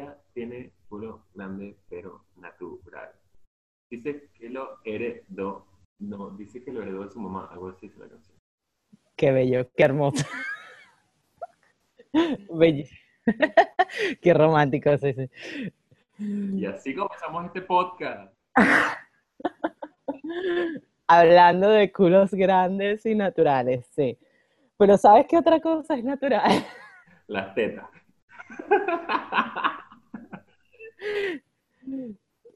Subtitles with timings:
[0.00, 3.10] ella tiene culo grande, pero natural.
[3.90, 5.66] Dice que lo heredó,
[5.98, 8.38] no, dice que lo heredó de su mamá, algo así es la canción.
[9.16, 10.24] Qué bello, qué hermoso.
[12.54, 12.84] bello.
[14.22, 15.30] qué romántico, sí, sí.
[16.18, 18.32] Y así comenzamos este podcast.
[21.06, 24.16] Hablando de culos grandes y naturales, sí.
[24.78, 26.64] Pero ¿sabes qué otra cosa es natural?
[27.26, 27.88] Las tetas.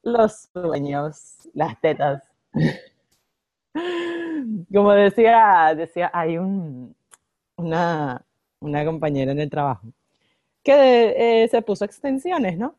[0.03, 2.23] Los sueños, las tetas.
[4.73, 6.95] Como decía, decía, hay un,
[7.57, 8.25] una,
[8.85, 9.89] compañera en el trabajo
[10.63, 12.77] que eh, se puso extensiones, ¿no?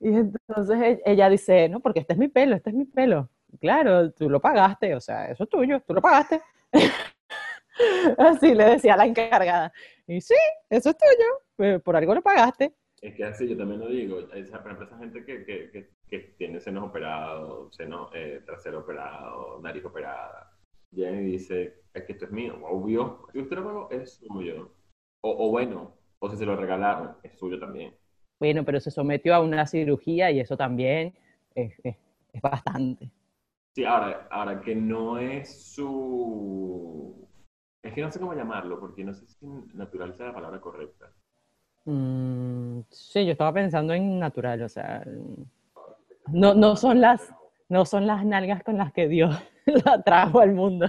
[0.00, 3.28] Y entonces e, ella dice, no, porque este es mi pelo, este es mi pelo.
[3.60, 6.40] Claro, tú lo pagaste, o sea, eso es tuyo, tú lo pagaste.
[8.18, 9.72] Así le decía la encargada.
[10.06, 10.34] Y sí,
[10.70, 12.74] eso es tuyo, por algo lo pagaste.
[13.02, 16.18] Es que así yo también lo digo, esa, por ejemplo, esa gente que, que, que,
[16.38, 20.56] tiene senos operados, seno, eh, trasero operado, nariz operada,
[20.92, 24.72] viene y dice, es que esto es mío, obvio, si usted lo pagó, es suyo.
[25.20, 27.92] O, o bueno, o si se lo regalaron, es suyo también.
[28.38, 31.12] Bueno, pero se sometió a una cirugía y eso también
[31.56, 31.96] es, es,
[32.32, 33.10] es bastante.
[33.74, 37.28] Sí, ahora, ahora que no es su
[37.82, 41.12] es que no sé cómo llamarlo, porque no sé si natural sea la palabra correcta.
[41.84, 45.04] Mm, sí, yo estaba pensando en natural, o sea,
[46.28, 47.34] no, no, son las,
[47.68, 49.36] no son las nalgas con las que Dios
[49.84, 50.88] la trajo al mundo.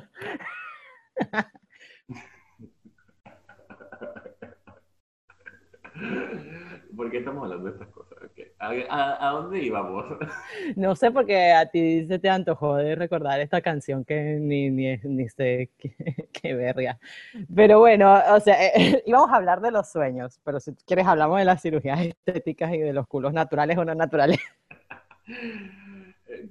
[6.95, 8.12] ¿Por qué estamos hablando de estas cosas?
[8.89, 10.05] ¿A, dónde íbamos?
[10.75, 14.97] No sé, porque a ti se te antojó de recordar esta canción que ni, ni,
[14.97, 16.97] ni sé qué, verga.
[17.53, 21.39] Pero bueno, o sea, eh, íbamos a hablar de los sueños, pero si quieres hablamos
[21.39, 24.39] de las cirugías estéticas y de los culos naturales o no naturales.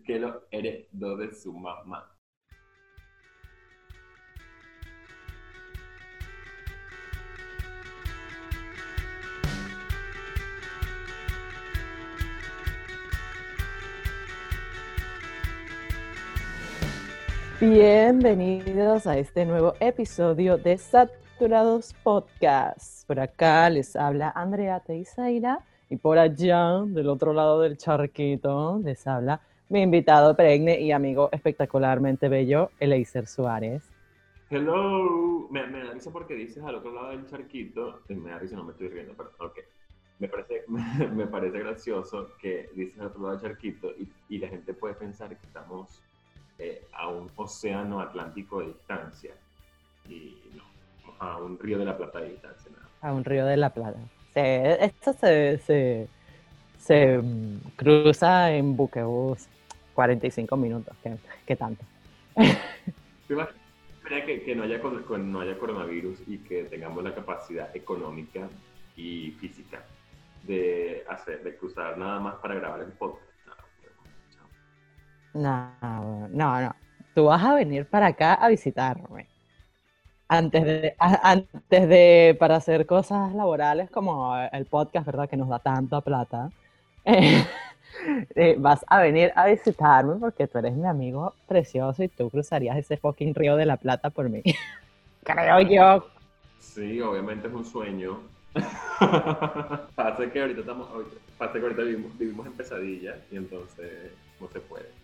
[0.06, 2.11] que lo heredó de su mamá.
[17.62, 23.06] Bienvenidos a este nuevo episodio de Saturados Podcast.
[23.06, 29.06] Por acá les habla Andrea Teisaira y por allá, del otro lado del charquito, les
[29.06, 33.88] habla mi invitado perenne y amigo espectacularmente bello, Eleiser Suárez.
[34.50, 38.56] Hello, me, me da risa porque dices al otro lado del charquito, me da risa,
[38.56, 39.60] no me estoy riendo, pero ok.
[40.18, 43.92] Me parece, me, parece gracioso que dices al otro lado del charquito
[44.28, 46.02] y la gente puede pensar que estamos
[46.58, 49.32] eh, a un océano Atlántico de distancia
[50.08, 50.64] y no,
[51.18, 52.70] a un río de la Plata de distancia.
[53.00, 53.98] A un río de la Plata.
[54.34, 56.08] esto se, se,
[56.78, 59.48] se mm, cruza en buquebús
[59.94, 60.96] 45 minutos,
[61.46, 61.84] ¿qué, tanto?
[64.26, 68.48] que, que no, haya, no haya coronavirus y que tengamos la capacidad económica
[68.96, 69.84] y física
[70.44, 73.31] de hacer, de cruzar nada más para grabar el podcast
[75.34, 76.74] no, no, no.
[77.14, 79.28] Tú vas a venir para acá a visitarme.
[80.28, 85.28] Antes de, antes de, para hacer cosas laborales como el podcast, ¿verdad?
[85.28, 86.50] Que nos da tanta plata.
[88.34, 92.76] Eh, vas a venir a visitarme porque tú eres mi amigo precioso y tú cruzarías
[92.78, 94.42] ese fucking río de la plata por mí.
[95.24, 96.06] Creo yo.
[96.58, 98.20] Sí, obviamente es un sueño.
[99.94, 100.88] pasa que ahorita estamos,
[101.38, 104.10] pasa que ahorita vivimos, vivimos en pesadilla y entonces
[104.40, 105.01] no se puede.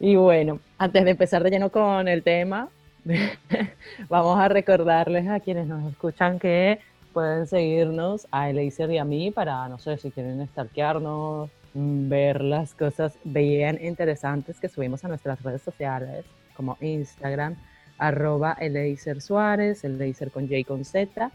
[0.00, 2.68] Y bueno, antes de empezar de lleno con el tema,
[4.08, 6.80] vamos a recordarles a quienes nos escuchan que
[7.12, 12.74] pueden seguirnos a Eleiser y a mí para, no sé, si quieren stalkearnos, ver las
[12.74, 16.24] cosas bien interesantes que subimos a nuestras redes sociales,
[16.56, 17.56] como Instagram,
[17.98, 21.30] arroba Eleiser Suárez, Eleiser con J con Z,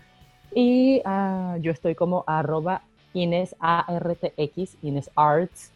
[0.53, 2.81] y uh, yo estoy como arroba
[3.13, 5.71] Ines ARTX, Ines Arts,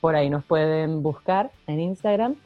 [0.00, 2.36] por ahí nos pueden buscar en Instagram.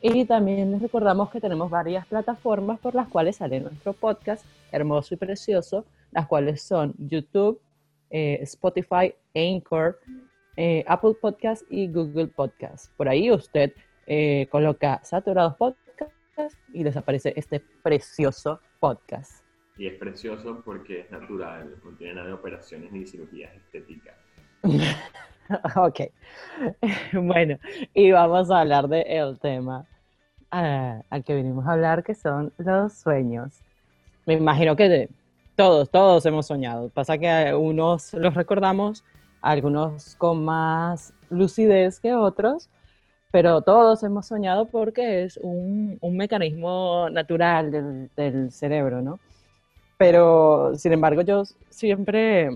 [0.00, 5.14] Y también les recordamos que tenemos varias plataformas por las cuales sale nuestro podcast hermoso
[5.14, 7.60] y precioso, las cuales son YouTube,
[8.10, 10.00] eh, Spotify, Anchor,
[10.56, 12.92] eh, Apple Podcast y Google Podcast.
[12.96, 13.72] Por ahí usted
[14.06, 19.44] eh, coloca Saturados Podcast y les aparece este precioso podcast.
[19.76, 24.16] Y es precioso porque es natural, no tiene nada de operaciones ni cirugías estéticas.
[25.76, 26.00] ok.
[27.12, 27.58] Bueno,
[27.94, 29.86] y vamos a hablar del el tema
[30.50, 33.60] ah, al que vinimos a hablar, que son los sueños.
[34.26, 35.08] Me imagino que
[35.56, 36.88] todos, todos hemos soñado.
[36.90, 39.04] Pasa que unos los recordamos
[39.40, 42.70] algunos con más lucidez que otros,
[43.32, 49.18] pero todos hemos soñado porque es un, un mecanismo natural del, del, cerebro, ¿no?
[49.98, 52.50] Pero, sin embargo, yo siempre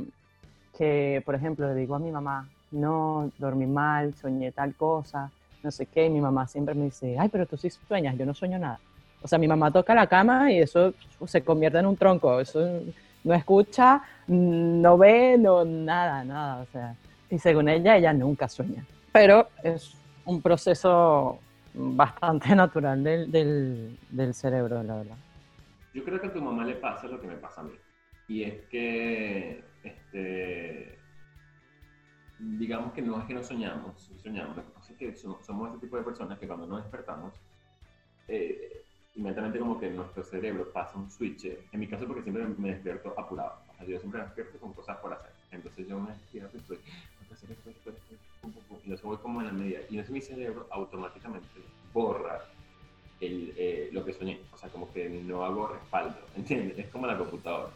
[0.77, 5.31] que, por ejemplo, le digo a mi mamá, no, dormí mal, soñé tal cosa,
[5.63, 8.27] no sé qué, y mi mamá siempre me dice, ay, pero tú sí sueñas, yo
[8.27, 8.81] no sueño nada.
[9.23, 10.95] O sea, mi mamá toca la cama y eso
[11.27, 12.83] se convierte en un tronco, eso
[13.25, 16.95] no escucha, no ve, no, nada, nada, o sea,
[17.31, 18.85] y según ella, ella nunca sueña.
[19.13, 21.39] Pero es un proceso
[21.75, 25.17] bastante natural del, del, del cerebro, la verdad.
[25.95, 27.73] Yo creo que a tu mamá le pasa lo que me pasa a mí.
[28.29, 30.99] Y es que, este,
[32.39, 34.57] digamos que no es que no soñamos, soñamos.
[34.57, 34.63] Lo
[34.97, 37.33] que es que somos ese tipo de personas que cuando nos despertamos,
[38.29, 38.85] eh,
[39.15, 41.47] inmediatamente como que nuestro cerebro pasa un switch.
[41.73, 43.55] En mi caso porque siempre me despierto apurado.
[43.73, 45.31] O sea, yo siempre me despierto con cosas por hacer.
[45.51, 46.79] Entonces yo me despierto y estoy,
[47.33, 48.79] hacer esto, esto, esto, pum, pum, pum.
[48.85, 49.81] Y eso voy como en la media.
[49.89, 51.49] Y entonces mi cerebro automáticamente
[51.93, 52.43] borra
[53.21, 54.41] el, eh, lo que soñé.
[54.53, 56.79] O sea, como que no hago respaldo, ¿entiendes?
[56.79, 57.73] Es como la computadora.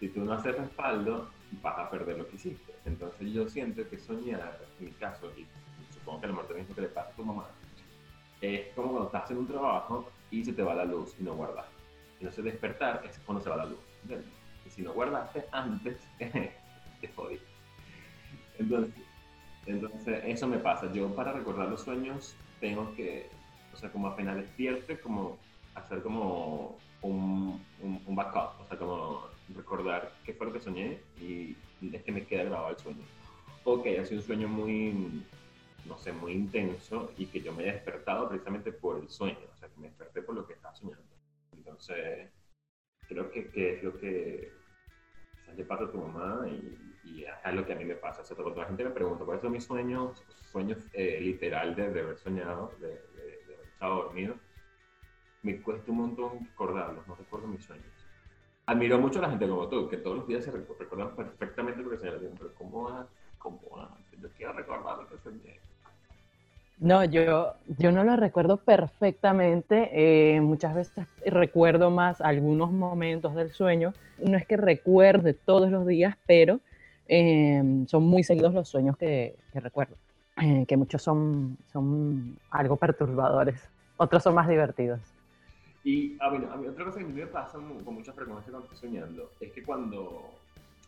[0.00, 1.28] Si tú no haces respaldo,
[1.60, 2.72] vas a perder lo que hiciste.
[2.84, 5.46] Entonces yo siento que soñar, en mi caso, y
[5.92, 7.48] supongo que a lo mejor también es lo que le pasa a tu mamá,
[8.40, 11.34] es como cuando estás en un trabajo y se te va la luz y no
[11.34, 11.66] guardas.
[12.18, 13.78] Entonces despertar es cuando se va la luz.
[14.66, 17.46] Y si no guardaste antes, te jodiste.
[18.58, 18.94] Entonces,
[19.66, 20.92] entonces, eso me pasa.
[20.92, 23.28] Yo para recordar los sueños tengo que,
[23.72, 25.38] o sea, como apenas despierte, como
[25.74, 29.22] hacer como un, un, backup, o sea, como
[29.54, 31.56] recordar qué fue lo que soñé y
[31.92, 33.04] es que me queda grabado el sueño.
[33.64, 35.24] Ok, ha sido un sueño muy,
[35.86, 39.56] no sé, muy intenso y que yo me he despertado precisamente por el sueño, o
[39.56, 41.04] sea, que me desperté por lo que estaba soñando.
[41.52, 42.30] Entonces,
[43.08, 44.52] creo que, que es lo que
[45.34, 46.88] quizás le pasa a tu mamá y,
[47.24, 48.22] es lo que a mí me pasa.
[48.22, 51.86] O sea, cuando la gente me pregunta cuáles son mis sueños, sueños eh, literal de,
[51.86, 54.36] haber soñado, de, de, haber estado dormido,
[55.42, 58.01] me cuesta un montón recordarlos, no recuerdo mis sueños.
[58.66, 61.90] Admiro mucho a la gente como tú, que todos los días se recuerdan perfectamente lo
[61.90, 63.06] que soñaron, pero ¿cómo,
[63.38, 63.58] cómo
[64.20, 65.58] yo quiero recordar lo que soñé?
[66.78, 69.90] No, yo, yo no lo recuerdo perfectamente.
[69.92, 73.94] Eh, muchas veces recuerdo más algunos momentos del sueño.
[74.18, 76.60] No es que recuerde todos los días, pero
[77.06, 79.94] em, son muy seguidos los sueños que, que recuerdo.
[80.40, 83.68] Eh, que muchos son, son algo perturbadores,
[83.98, 85.00] otros son más divertidos.
[85.84, 88.52] Y a mí, a mí otra cosa que a mí me pasa con mucha frecuencia
[88.52, 90.32] cuando estoy soñando es que cuando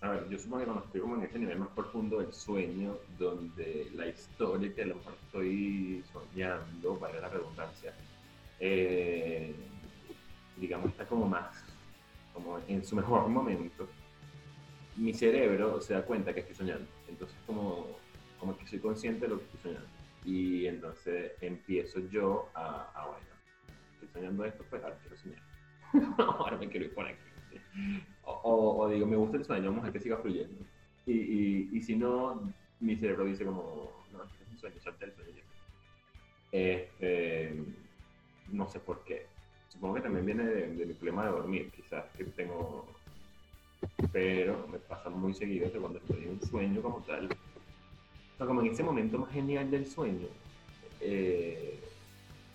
[0.05, 2.99] a ver, yo supongo que cuando estoy como en ese nivel más profundo del sueño,
[3.19, 7.95] donde la historia que a lo mejor estoy soñando, para la redundancia,
[8.61, 9.55] eh,
[10.59, 11.65] digamos, está como más,
[12.35, 13.89] como en su mejor momento,
[14.97, 16.87] mi cerebro se da cuenta que estoy soñando.
[17.09, 17.87] Entonces, como,
[18.39, 19.89] como que soy consciente de lo que estoy soñando.
[20.27, 23.34] Y entonces empiezo yo a, a bueno,
[24.15, 25.43] estoy soñando esto, pues ahora quiero soñar.
[26.39, 27.35] ahora me quiero ir por aquí
[28.25, 30.65] o, digo, me gusta el sueño, vamos a que siga fluyendo.
[31.07, 35.13] Y, y, y, si no, mi cerebro dice como, no, es un sueño, salte el
[35.13, 35.43] sueño.
[36.53, 37.55] Este,
[38.53, 39.27] no sé por qué.
[39.69, 42.87] Supongo que también viene de, mi problema de dormir, quizás que tengo,
[44.13, 48.47] pero me pasa muy seguido que cuando estoy en un sueño como tal, o sea,
[48.47, 50.29] como en ese momento más genial del sueño,
[51.01, 51.64] eh,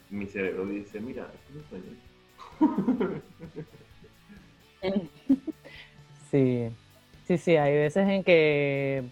[0.09, 3.21] mi cerebro dice, mira, es un sueño.
[6.31, 6.69] Sí,
[7.25, 9.03] sí, sí, hay veces en que,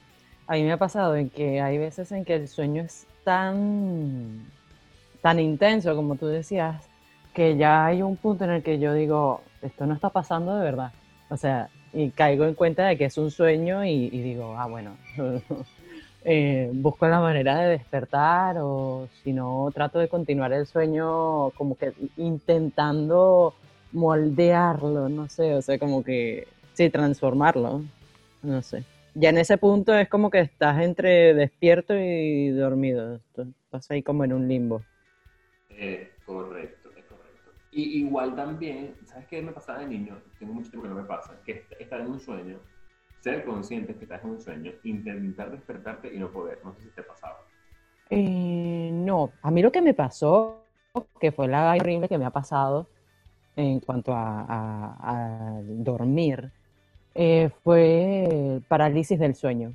[0.45, 4.45] a mí me ha pasado en que hay veces en que el sueño es tan,
[5.21, 6.87] tan intenso, como tú decías,
[7.33, 10.63] que ya hay un punto en el que yo digo, esto no está pasando de
[10.63, 10.91] verdad.
[11.29, 14.95] O sea, y caigo en cuenta de que es un sueño y, digo, ah, bueno,
[16.23, 21.77] eh, busco la manera de despertar o si no, trato de continuar el sueño como
[21.77, 23.53] que intentando
[23.91, 27.81] moldearlo, no sé, o sea, como que, sí, transformarlo,
[28.43, 28.83] no sé.
[29.13, 34.23] Ya en ese punto es como que estás entre despierto y dormido, estás ahí como
[34.23, 34.81] en un limbo.
[35.69, 37.51] Eh, correcto, es correcto.
[37.71, 40.21] Y igual también, ¿sabes qué me pasaba de niño?
[40.37, 42.59] Tengo mucho tiempo que no me pasa, que estar en un sueño,
[43.27, 46.89] ser consciente que estás en un sueño, intentar despertarte y no poder, no sé si
[46.89, 47.39] te pasaba.
[48.09, 50.63] Eh, no, a mí lo que me pasó,
[51.19, 52.87] que fue la horrible que me ha pasado,
[53.55, 56.51] en cuanto a, dormir
[57.15, 59.73] eh, fue parálisis del sueño.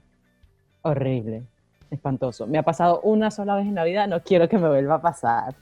[0.82, 1.42] Horrible,
[1.90, 2.46] espantoso.
[2.46, 5.02] Me ha pasado una sola vez en la vida, no quiero que me vuelva a
[5.02, 5.54] pasar,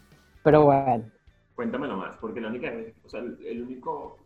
[0.44, 1.04] pero bueno.
[1.56, 2.72] Cuéntamelo más, porque la única,
[3.04, 4.18] o sea, el, único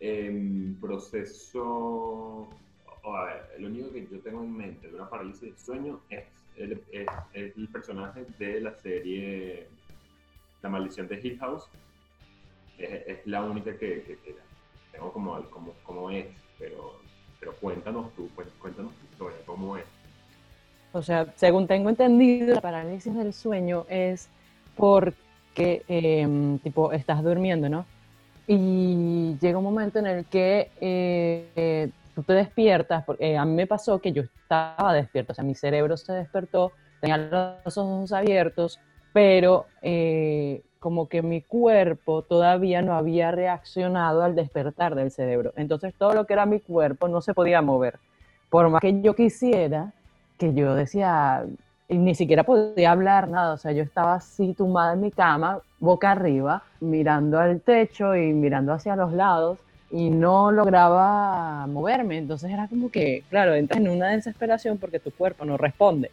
[0.00, 2.48] em, proceso,
[3.04, 6.00] o a ver, lo único que yo tengo en mente de una parálisis del sueño
[6.10, 6.24] es
[6.56, 9.66] el, es, es el personaje de la serie
[10.62, 11.64] La maldición de Hill House.
[12.78, 14.34] Es, es la única que, que- que
[14.92, 16.26] tengo como, como, como es,
[16.58, 16.98] pero,
[17.40, 19.84] pero cuéntanos tú, cuen- cuéntanos tu historia, cómo es.
[20.92, 24.28] O sea, según tengo entendido, la parálisis del sueño es
[24.76, 27.84] porque, em, tipo, estás durmiendo, ¿no?
[28.46, 33.54] Y llega un momento en el que eh, eh, tú te despiertas, porque a mí
[33.54, 37.16] me pasó que yo estaba despierto, o sea, mi cerebro se despertó, tenía
[37.64, 38.80] los ojos abiertos,
[39.12, 45.52] pero eh, como que mi cuerpo todavía no había reaccionado al despertar del cerebro.
[45.56, 47.98] Entonces todo lo que era mi cuerpo no se podía mover.
[48.50, 49.92] Por más que yo quisiera,
[50.38, 51.44] que yo decía,
[51.88, 55.60] y ni siquiera podía hablar nada, o sea, yo estaba así tumbada en mi cama,
[55.80, 59.58] boca arriba, mirando al techo y mirando hacia los lados
[59.90, 65.10] y no lograba moverme, entonces era como que, claro, entras en una desesperación porque tu
[65.10, 66.10] cuerpo no responde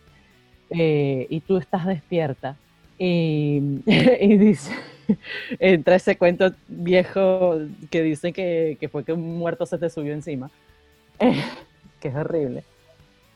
[0.69, 2.55] eh, y tú estás despierta
[2.97, 4.71] y, y dice,
[5.59, 7.59] entra ese cuento viejo
[7.89, 10.49] que dice que, que fue que un muerto se te subió encima,
[11.99, 12.63] que es horrible.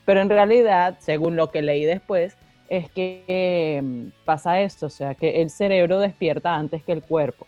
[0.04, 2.36] Pero en realidad, según lo que leí después,
[2.68, 3.82] es que eh,
[4.24, 7.46] pasa esto, o sea, que el cerebro despierta antes que el cuerpo.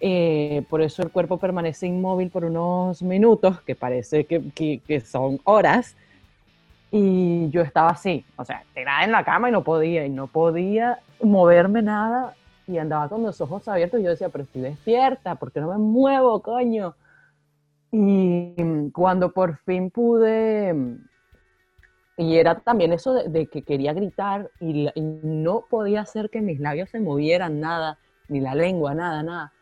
[0.00, 5.00] Eh, por eso el cuerpo permanece inmóvil por unos minutos, que parece que, que- que
[5.00, 5.96] son horas,
[6.90, 10.26] y yo estaba así, o sea, tirada en la cama y no podía, y no
[10.28, 12.34] podía moverme nada,
[12.66, 15.68] y andaba con los ojos abiertos, y yo decía, pero estoy despierta, ¿por qué no
[15.72, 16.94] me muevo, coño?
[17.92, 18.54] Y
[18.92, 20.74] cuando por fin pude,
[22.16, 26.40] y era también eso de, de que quería gritar y, y no podía hacer que
[26.40, 29.52] mis labios se movieran, nada, ni la lengua, nada, nada.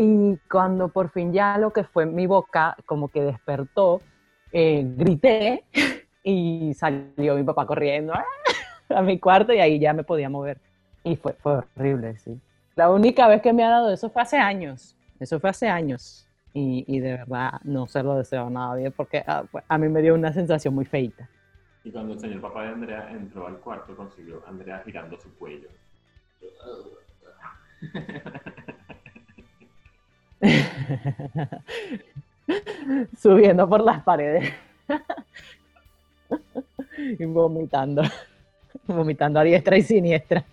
[0.00, 4.00] Y cuando por fin ya lo que fue mi boca como que despertó,
[4.52, 5.64] eh, grité
[6.22, 8.24] y salió mi papá corriendo ¡ah!
[8.90, 10.60] a mi cuarto y ahí ya me podía mover.
[11.02, 12.40] Y fue, fue horrible, sí.
[12.76, 14.96] La única vez que me ha dado eso fue hace años.
[15.18, 16.28] Eso fue hace años.
[16.54, 19.88] Y, y de verdad no se lo deseo a nadie porque ah, pues, a mí
[19.88, 21.28] me dio una sensación muy feita.
[21.82, 25.34] Y cuando el señor papá de Andrea entró al cuarto, consiguió a Andrea girando su
[25.36, 25.68] cuello.
[33.20, 34.52] Subiendo por las paredes.
[36.96, 38.02] y vomitando.
[38.86, 40.44] Vomitando a diestra y siniestra.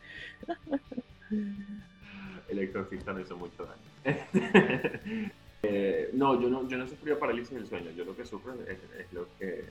[2.50, 3.82] El exorcista no hizo mucho daño.
[5.68, 7.90] Eh, no, yo no, yo no sufrí parálisis del sueño.
[7.98, 8.78] Yo lo que sufro es,
[9.12, 9.66] lo que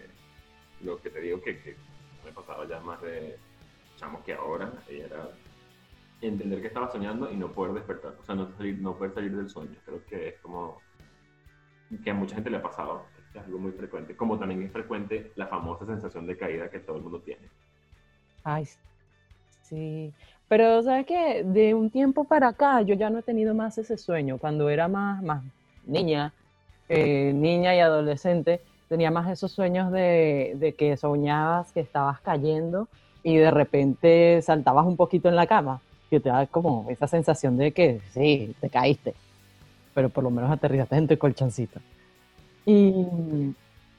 [0.83, 1.76] lo que te digo que, que
[2.25, 3.37] me pasaba ya más de
[3.97, 4.73] chamo que ahora.
[4.90, 5.28] Y era
[6.28, 8.14] entender que estaba soñando y no poder despertar.
[8.21, 9.76] O sea, no, salir, no poder salir del sueño.
[9.85, 10.78] Creo que es como
[12.02, 13.02] que a mucha gente le ha pasado.
[13.35, 14.16] Es algo muy frecuente.
[14.16, 17.49] Como también es frecuente la famosa sensación de caída que todo el mundo tiene.
[18.45, 18.66] Ay,
[19.62, 20.12] sí.
[20.49, 21.43] Pero, ¿sabes qué?
[21.45, 24.38] De un tiempo para acá, yo ya no he tenido más ese sueño.
[24.38, 25.43] Cuando era más, más
[25.87, 26.33] niña,
[26.88, 32.88] eh, niña y adolescente, tenía más esos sueños de, de que soñabas que estabas cayendo
[33.23, 35.81] y de repente saltabas un poquito en la cama,
[36.11, 39.15] que te da como esa sensación de que sí, te caíste,
[39.95, 41.81] pero por lo menos aterrizaste en tu colchoncito.
[42.67, 43.07] Y,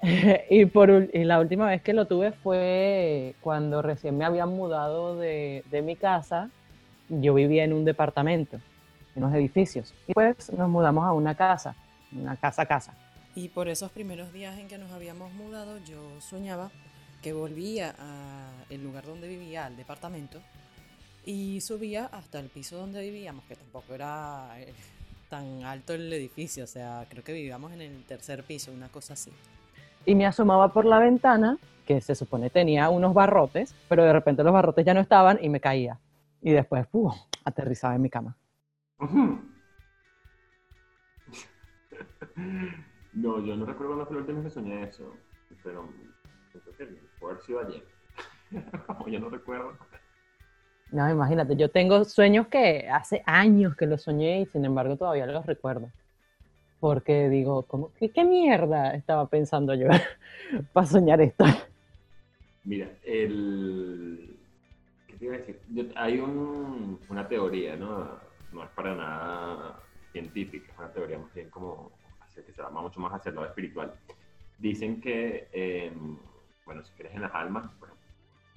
[0.49, 5.17] y, por, y la última vez que lo tuve fue cuando recién me habían mudado
[5.17, 6.49] de, de mi casa.
[7.09, 8.57] Yo vivía en un departamento,
[9.15, 9.93] en unos edificios.
[10.07, 11.75] Y pues nos mudamos a una casa,
[12.11, 12.93] una casa casa.
[13.35, 16.71] Y por esos primeros días en que nos habíamos mudado, yo soñaba
[17.21, 17.93] que volvía
[18.69, 20.39] al lugar donde vivía, al departamento,
[21.25, 24.73] y subía hasta el piso donde vivíamos, que tampoco era eh,
[25.29, 29.13] tan alto el edificio, o sea, creo que vivíamos en el tercer piso, una cosa
[29.13, 29.31] así.
[30.05, 34.43] Y me asomaba por la ventana, que se supone tenía unos barrotes, pero de repente
[34.43, 35.99] los barrotes ya no estaban y me caía.
[36.41, 37.11] Y después, ¡pum!
[37.43, 38.37] aterrizaba en mi cama.
[43.13, 45.13] No, yo no recuerdo cuándo fue la última vez que soñé eso,
[45.63, 45.87] pero
[46.51, 46.85] creo que
[47.17, 47.87] puede haber sido ayer.
[48.87, 49.77] Como yo no recuerdo.
[50.95, 55.25] No, imagínate, yo tengo sueños que hace años que los soñé y sin embargo todavía
[55.25, 55.91] los recuerdo.
[56.79, 59.87] Porque digo, ¿cómo, qué, qué mierda estaba pensando yo
[60.73, 61.45] para soñar esto?
[62.63, 64.39] Mira, el...
[65.07, 65.61] ¿Qué te iba a decir?
[65.69, 68.19] Yo- hay un- una teoría, ¿no?
[68.51, 71.91] No es para nada científica, es una teoría más bien como
[72.35, 73.93] que se va mucho más hacia el lado espiritual.
[74.57, 75.93] Dicen que, eh,
[76.65, 77.91] bueno, si crees en las almas, pues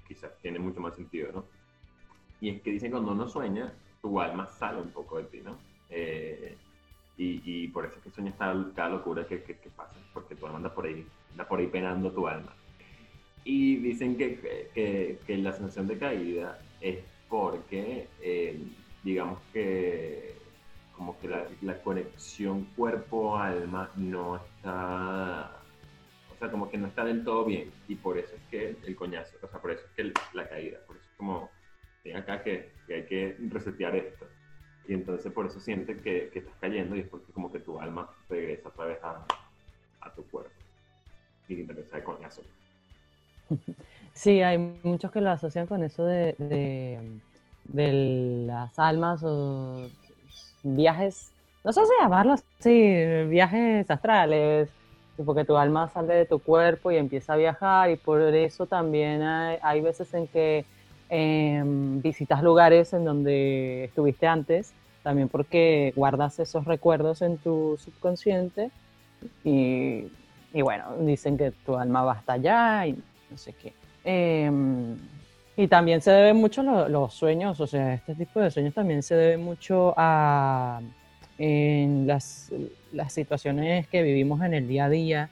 [0.06, 1.57] quizás tiene mucho más sentido, ¿no?
[2.40, 5.40] Y es que dicen que cuando uno sueña, tu alma sale un poco de ti,
[5.40, 5.58] ¿no?
[5.90, 6.56] Eh,
[7.20, 10.72] y, por eso es que sueñas cada, locura que, que, pasa, porque tu alma anda
[10.72, 12.54] por ahí, anda por ahí penando tu alma.
[13.44, 18.62] Y dicen que, que, que la sensación de caída es porque, eh,
[19.02, 20.36] digamos que,
[20.96, 25.50] como que la, la conexión cuerpo-alma no está,
[26.32, 28.96] o sea, como que no está del todo bien, y por eso es que el
[28.96, 31.50] coñazo, o sea, por eso es que la caída, por eso es como,
[32.12, 34.26] acá que, que hay que resetear esto.
[34.86, 37.78] Y entonces por eso sientes que, que, estás cayendo y es porque como que tu
[37.78, 39.24] alma regresa otra vez a,
[40.00, 40.50] a tu cuerpo.
[41.48, 42.42] Y empieza con eso.
[44.12, 46.34] Sí, hay muchos que lo asocian con eso de,
[47.64, 47.92] de,
[48.46, 49.88] las almas o
[50.64, 51.30] viajes,
[51.62, 52.94] no sé si llamarlo así,
[53.28, 54.70] viajes astrales,
[55.24, 59.22] porque tu alma sale de tu cuerpo y empieza a viajar y por eso también
[59.22, 60.64] hay, hay veces en que
[61.10, 68.70] Em, visitas lugares en donde estuviste antes, también porque guardas esos recuerdos en tu subconsciente
[69.42, 70.04] y,
[70.52, 72.92] bueno, dicen que tu alma va hasta allá y
[73.30, 73.72] no sé qué.
[74.04, 74.98] Em,
[75.56, 79.14] y también se debe mucho los sueños, o sea, este tipo de sueños también se
[79.14, 80.80] debe mucho a
[81.38, 82.52] en las,
[82.92, 85.30] las situaciones que vivimos en el día a día.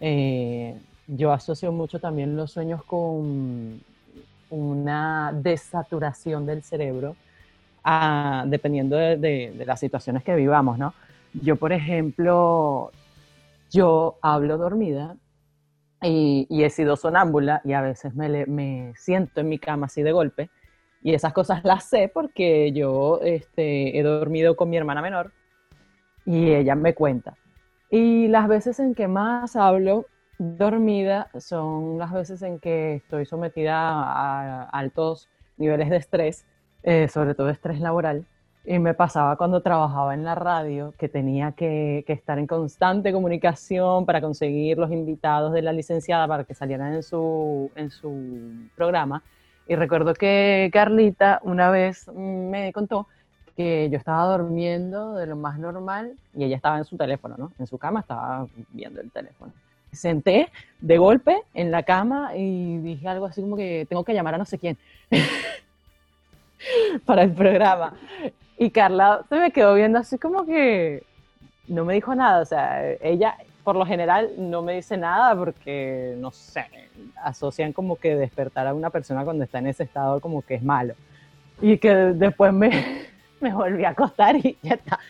[0.00, 0.76] Eh,
[1.08, 3.80] yo asocio mucho también los sueños con
[4.50, 7.16] una desaturación del cerebro
[7.84, 10.94] ah, dependiendo de, las situaciones que vivamos, ¿no?
[11.34, 12.90] Yo, por ejemplo,
[13.70, 15.16] yo hablo dormida
[16.02, 20.50] y, he sido sonámbula y a veces me, siento en mi cama así de golpe
[21.02, 25.32] y esas cosas las sé porque yo este, he dormido con mi hermana menor
[26.24, 27.36] y ella me cuenta.
[27.90, 30.06] Y las veces en que más hablo
[30.38, 36.44] dormida son las veces en que estoy sometida a altos niveles de estrés,
[36.82, 38.24] eh, sobre todo estrés laboral.
[38.64, 44.04] Y me pasaba cuando trabajaba en la radio que tenía que, estar en constante comunicación
[44.04, 49.22] para conseguir los invitados de la licenciada para que salieran en su, en su programa.
[49.68, 53.06] Y recuerdo que Carlita una vez me contó
[53.56, 57.52] que yo estaba durmiendo de lo más normal y ella estaba en su teléfono, ¿no?
[57.58, 59.52] En su cama estaba viendo el teléfono
[59.96, 64.34] senté de golpe en la cama y dije algo así como que tengo que llamar
[64.34, 64.76] a no sé quién
[67.04, 67.94] para el programa.
[68.58, 71.02] Y Carla se me quedó viendo así como que
[71.68, 72.42] no me dijo nada.
[72.42, 76.66] O sea, ella por lo general no me dice nada porque, no sé,
[77.22, 80.62] asocian como que despertar a una persona cuando está en ese estado como que es
[80.62, 80.94] malo.
[81.60, 83.06] Y que después me,
[83.40, 85.00] me volví a acostar y ya está.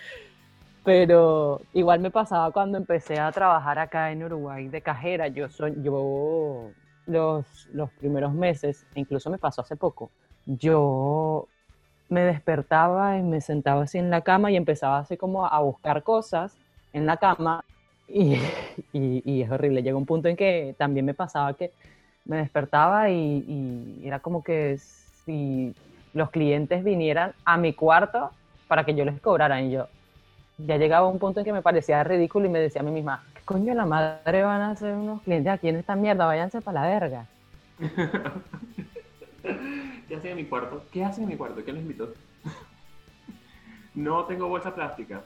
[0.87, 5.27] Pero igual me pasaba cuando empecé a trabajar acá en Uruguay de cajera.
[5.27, 6.71] Yo, soy, yo
[7.07, 10.13] los, los primeros meses, incluso me pasó hace poco,
[10.47, 11.49] yo
[12.09, 16.05] me despertaba y me sentaba así en la cama y empezaba así como a buscar
[16.05, 16.57] cosas
[16.93, 17.65] en la cama
[18.09, 18.39] y,
[18.93, 19.83] y, es horrible.
[19.83, 21.73] Llegó un punto en que también me pasaba que
[22.27, 25.75] me despertaba y, y, era como que si
[26.15, 28.31] los clientes vinieran a mi cuarto
[28.69, 29.89] para que yo les cobrara y yo,
[30.59, 32.91] ya llegaba a un punto en que me parecía ridículo y me decía a mí
[32.91, 36.27] misma, ¿qué coño la madre van a hacer unos clientes aquí en esta mierda?
[36.27, 37.27] Váyanse para la verga.
[40.09, 40.85] ¿Qué hacen en mi cuarto?
[40.91, 41.63] ¿Qué hacen en mi cuarto?
[41.63, 42.13] ¿Quién los invitó?
[43.95, 45.23] no tengo bolsa plástica.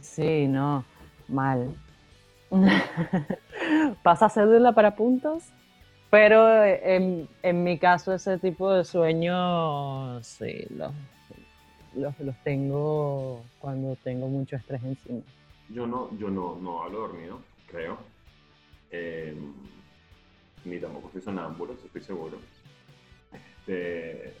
[0.00, 0.84] Sí, no,
[1.28, 1.74] mal.
[4.02, 5.44] Pasa cédula para puntos,
[6.10, 10.92] pero en, en mi caso ese tipo de sueños, sí, los
[11.96, 15.22] los, los tengo cuando tengo mucho estrés encima.
[15.68, 17.98] Yo no, yo no, no hablo dormido, creo.
[18.90, 19.34] Eh,
[20.64, 22.38] ni tampoco soy sonámbulo, estoy seguro.
[23.32, 24.34] Este,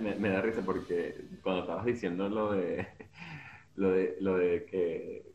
[0.00, 2.86] me, da risa porque cuando estabas diciendo lo de
[3.76, 5.34] lo de, lo de que,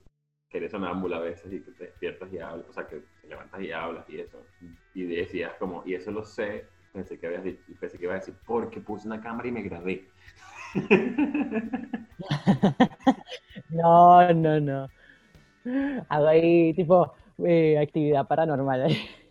[0.50, 3.28] que eres sonámbula a veces y que te despiertas y hablas, o sea, que te
[3.28, 4.46] levantas y hablas y eso,
[4.94, 8.20] y decías como, y eso lo sé, pensé que, habías dicho, pensé que iba a
[8.20, 10.08] decir, porque puse una cámara y me grabé.
[13.70, 14.90] no, no, no.
[16.10, 17.14] Hago ahí tipo
[17.46, 18.88] eh, actividad paranormal.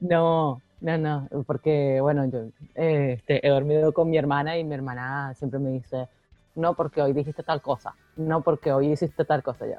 [0.00, 2.40] no, no, no, porque bueno, yo
[2.74, 6.08] este, he dormido con mi hermana y mi hermana siempre me dice,
[6.54, 9.66] no porque hoy dijiste tal cosa, no porque hoy hiciste tal cosa.
[9.66, 9.78] Ya,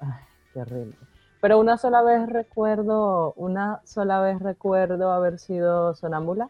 [0.53, 0.95] qué horrible.
[1.41, 6.49] Pero una sola vez recuerdo, una sola vez recuerdo haber sido sonámbula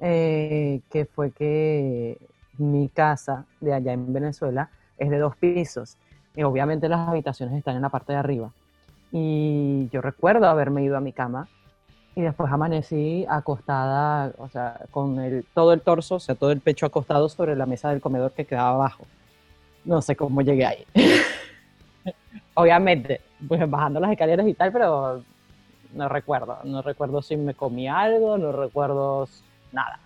[0.00, 2.18] eh, que fue que
[2.58, 5.96] mi casa de allá en Venezuela es de dos pisos
[6.36, 8.52] y obviamente las habitaciones están en la parte de arriba.
[9.10, 11.48] Y yo recuerdo haberme ido a mi cama
[12.14, 16.60] y después amanecí acostada, o sea, con el, todo el torso, o sea, todo el
[16.60, 19.04] pecho acostado sobre la mesa del comedor que quedaba abajo.
[19.84, 20.84] No sé cómo llegué ahí.
[22.54, 25.22] Obviamente, pues bajando las escaleras y tal, pero
[25.94, 26.58] no recuerdo.
[26.64, 29.28] No recuerdo si me comí algo, no recuerdo
[29.72, 30.00] nada.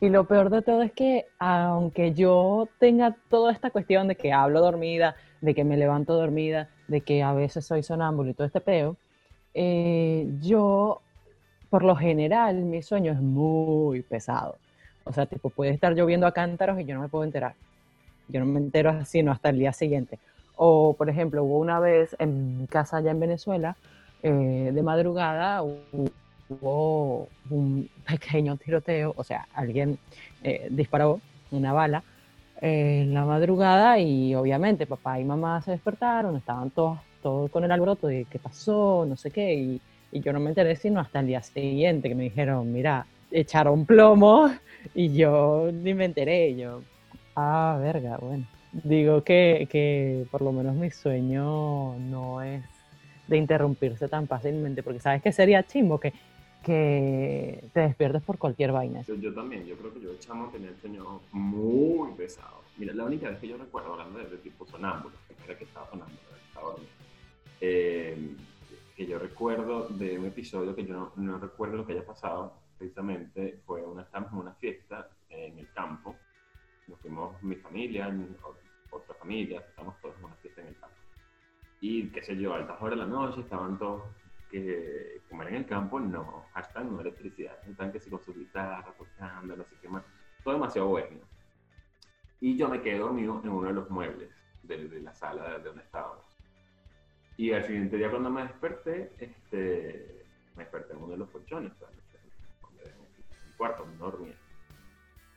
[0.00, 4.32] Y lo peor de todo es que aunque yo tenga toda esta cuestión de que
[4.32, 8.46] hablo dormida, de que me levanto dormida, de que a veces soy sonámbulo y todo
[8.46, 8.96] este peo,
[9.54, 11.00] eh, yo,
[11.68, 14.56] por lo general, mi sueño es muy pesado.
[15.04, 17.54] O sea, tipo, puede estar lloviendo a cántaros y yo no me puedo enterar.
[18.28, 20.18] Yo no me entero así, no hasta el día siguiente.
[20.54, 23.76] O, por ejemplo, hubo una vez en mi casa allá en Venezuela,
[24.22, 26.10] eh, de madrugada, hubo
[26.48, 29.98] un pequeño tiroteo, o sea, alguien
[30.42, 32.02] eh, disparó una bala
[32.60, 37.70] en la madrugada y obviamente papá y mamá se despertaron, estaban todos, todos con el
[37.70, 39.80] alboroto de qué pasó, no sé qué, y,
[40.10, 43.86] y yo no me enteré sino hasta el día siguiente que me dijeron, mira, echaron
[43.86, 44.50] plomo
[44.94, 46.82] y yo ni me enteré, yo,
[47.36, 48.46] ah, verga, bueno.
[48.70, 52.62] Digo que, que por lo menos mi sueño no es
[53.26, 56.12] de interrumpirse tan fácilmente, porque sabes que sería chimbo que,
[56.64, 59.02] que te despiertes por cualquier vaina.
[59.02, 62.62] Yo, yo también, yo creo que yo chamo tenía el sueño muy pesado.
[62.76, 65.88] Mira, la única vez que yo recuerdo, hablando de, tipo sonámbulo, que era que estaba
[65.90, 66.18] sonámbulo,
[66.48, 66.74] estaba
[67.60, 68.36] eh,
[68.96, 72.54] que yo recuerdo de un episodio que yo no, no, recuerdo lo que haya pasado,
[72.76, 76.16] precisamente fue una, estamos en una fiesta en el campo,
[76.86, 78.12] nos fuimos mi familia,
[78.90, 80.96] otra familia, estamos todos en una fiesta en el campo.
[81.80, 84.02] Y qué sé yo, a altas horas de la noche estaban todos
[84.50, 88.92] que comer en el campo, no, hasta no electricidad, están que si con su guitarra,
[88.96, 90.04] tocando, no sé qué más,
[90.42, 91.20] todo demasiado bueno.
[92.40, 94.30] Y yo me quedé dormido en uno de los muebles
[94.62, 96.24] de, de la sala de donde estábamos.
[97.36, 100.24] Y al siguiente día cuando me desperté, este,
[100.56, 101.72] me desperté en uno de los colchones,
[102.82, 104.34] en el cuarto, no dormía.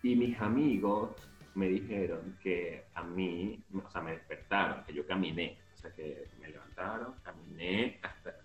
[0.02, 1.12] Y mis amigos
[1.54, 6.28] me dijeron que a mí, o sea, me despertaron, que yo caminé, o sea, que
[6.40, 8.41] me levantaron, caminé hasta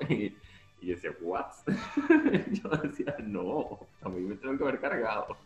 [0.08, 0.36] y,
[0.82, 1.52] yo decía, ¿what?
[2.52, 5.36] yo decía, no, a mí me tengo que haber cargado.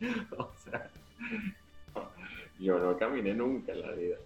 [0.36, 0.90] o sea,
[2.58, 4.16] yo no caminé nunca en la vida.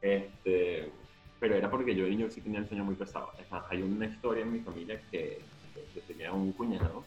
[0.00, 0.90] Este,
[1.40, 3.32] pero era porque yo de niño sí tenía el sueño muy pesado.
[3.38, 5.40] Es más, hay una historia en mi familia que,
[5.94, 7.04] que tenía un cuñado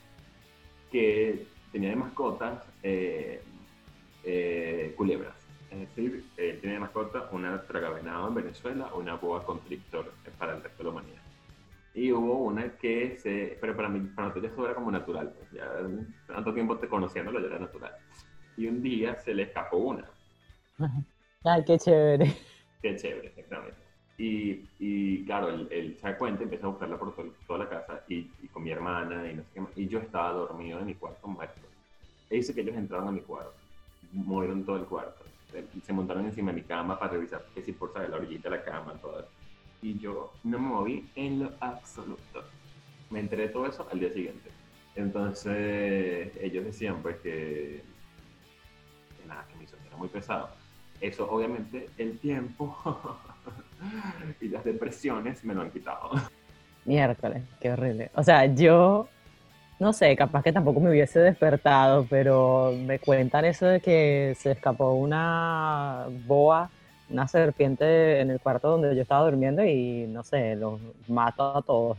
[0.92, 3.42] que tenía de mascotas eh,
[4.24, 5.36] eh, culebras.
[5.70, 10.64] Es decir, él tiene de mascota una tragavenado en Venezuela, una boa constrictor para el
[10.64, 10.84] resto
[12.18, 13.58] hubo una que se...
[13.60, 15.34] Pero para mí, para nosotros eso era como natural.
[15.38, 15.68] Pues, ya
[16.28, 17.92] tanto tiempo te conociéndolo ya era natural.
[18.56, 20.10] Y un día se le escapó una.
[21.44, 22.34] Ay, qué chévere.
[22.82, 23.78] Qué chévere, exactamente.
[24.18, 27.70] Y, y claro, él, él se da cuenta, empieza a buscarla por todo, toda la
[27.70, 29.78] casa y, y, con mi hermana y no sé qué más.
[29.78, 31.62] Y yo estaba dormido en mi cuarto muerto.
[32.30, 33.54] E dice que ellos entraron a mi cuarto,
[34.12, 35.24] movieron todo el cuarto.
[35.82, 38.58] Se montaron encima de mi cama para revisar que si por saber la orillita de
[38.58, 39.26] la cama, todo
[39.82, 42.44] Y yo no me moví en lo absoluto.
[43.10, 44.50] Me enteré de todo eso al día siguiente.
[44.96, 47.84] Entonces, ellos decían pues que,
[49.28, 50.50] nada, que mi sueño era muy pesado.
[51.00, 52.76] Eso obviamente el tiempo
[54.42, 56.10] y las depresiones me lo han quitado.
[56.86, 58.10] Miércoles, qué horrible.
[58.16, 59.08] O sea, yo
[59.80, 64.52] no sé, capaz que tampoco me hubiese despertado, pero me cuentan eso de que se
[64.52, 66.72] escapó una boa,
[67.10, 71.62] una serpiente en el cuarto donde yo estaba durmiendo y no sé, los mato a
[71.62, 71.98] todos.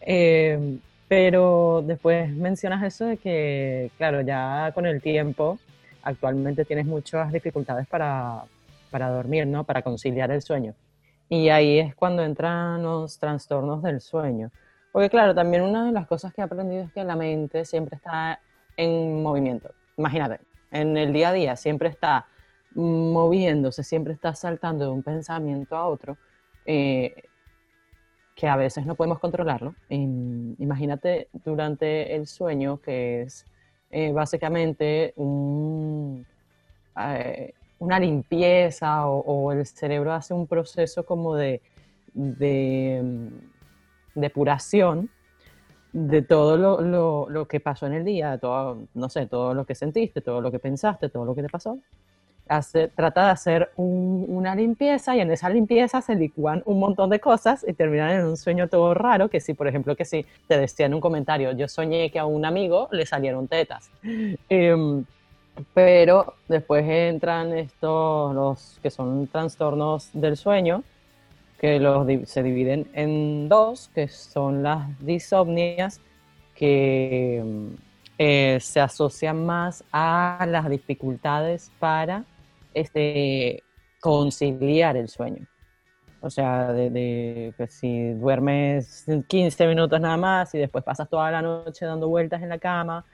[0.00, 5.58] Eh, pero después mencionas eso de que, claro, ya con el tiempo,
[6.02, 8.44] actualmente tienes muchas dificultades para,
[8.90, 9.64] para dormir, ¿no?
[9.64, 10.74] Para conciliar el sueño.
[11.28, 14.50] Y ahí es cuando entran los trastornos del sueño.
[14.92, 17.96] Porque claro, también una de las cosas que he aprendido es que la mente siempre
[17.96, 18.40] está
[18.76, 19.70] en movimiento.
[19.96, 22.26] Imagínate, en el día a día siempre está
[22.74, 26.16] moviéndose, siempre está saltando de un pensamiento a otro,
[26.66, 27.14] eh,
[28.34, 29.74] que a veces no podemos controlarlo.
[29.88, 33.46] imagínate durante el sueño, que es
[33.90, 36.26] eh, básicamente un,
[37.00, 41.62] eh, una limpieza o, o, el cerebro hace un proceso como de,
[42.12, 45.10] de mm, depuración
[45.92, 49.64] de todo lo, lo, lo, que pasó en el día, todo, no sé, todo lo
[49.64, 51.78] que sentiste, todo lo que pensaste, todo lo que te pasó.
[52.46, 57.18] Trata de hacer un, una limpieza y en esa limpieza se licúan un montón de
[57.18, 60.58] cosas y terminan en un sueño todo raro, que si, por ejemplo, que si te
[60.58, 63.90] decía en un comentario, yo soñé que a un amigo le salieron tetas.
[64.50, 65.04] Eh,
[65.72, 70.82] pero después entran estos, los que son trastornos del sueño,
[71.60, 76.00] que los, se dividen en dos, que son las disomnias,
[76.54, 77.42] que
[78.18, 82.24] eh, se asocian más a las dificultades para
[82.74, 83.62] este,
[84.00, 85.46] conciliar el sueño.
[86.20, 91.42] O sea, de, que si duermes 15 minutos nada más y después pasas toda la
[91.42, 93.04] noche dando vueltas en la cama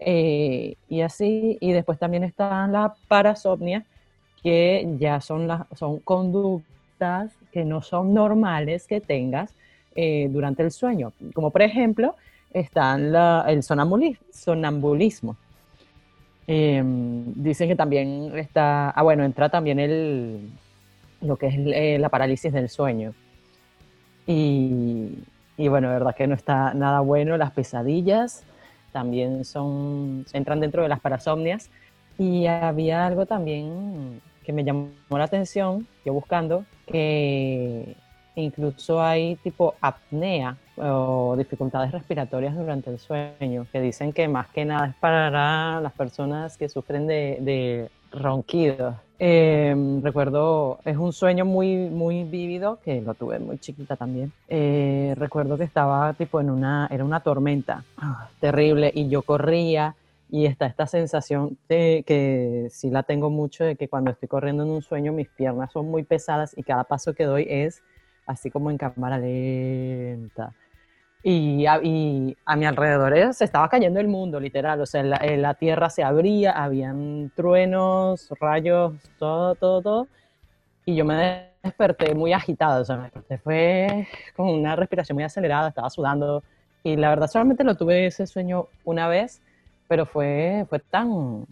[0.00, 1.56] eh, y así.
[1.60, 3.84] Y después también están las parasomnias,
[4.42, 9.54] que ya son, las, son conductas que no son normales que tengas
[9.94, 11.12] eh, durante el sueño.
[11.34, 12.16] Como por ejemplo,
[12.52, 13.14] están
[13.46, 15.36] el sonambulismo.
[16.50, 20.48] Em, dicen que también está, ah bueno, entra también el,
[21.20, 23.12] lo que es eh, la parálisis del sueño.
[24.26, 25.18] Y,
[25.58, 27.36] y bueno, verdad que no está nada bueno.
[27.36, 28.44] Las pesadillas
[28.92, 31.70] también son, entran dentro de las parasomnias.
[32.16, 37.94] Y había algo también que me llamó la atención, yo buscando, que
[38.42, 44.64] incluso hay tipo apnea o dificultades respiratorias durante el sueño, que dicen que más que
[44.64, 48.94] nada es para las personas que sufren de, de ronquidos.
[49.20, 54.32] Em, recuerdo, es un sueño muy, muy vívido, que lo tuve muy chiquita también.
[54.48, 59.96] Eh, recuerdo que estaba tipo en una, era una tormenta ah, terrible y yo corría
[60.30, 64.62] y está esta sensación de que sí la tengo mucho, de que cuando estoy corriendo
[64.62, 67.82] en un sueño mis piernas son muy pesadas y cada paso que doy es
[68.28, 70.52] así como en cámara lenta.
[71.22, 71.80] Y a,
[72.44, 74.80] a, mi alrededor eh, se estaba cayendo el mundo, literal.
[74.80, 80.08] O sea, la, la, tierra se abría, habían truenos, rayos, todo, todo, todo.
[80.84, 82.80] Y yo me desperté muy agitada.
[82.80, 86.44] O sea, me desperté fue con una respiración muy acelerada, estaba sudando.
[86.84, 89.42] Y la verdad, solamente lo tuve ese sueño una vez,
[89.88, 91.46] pero fue, fue tan,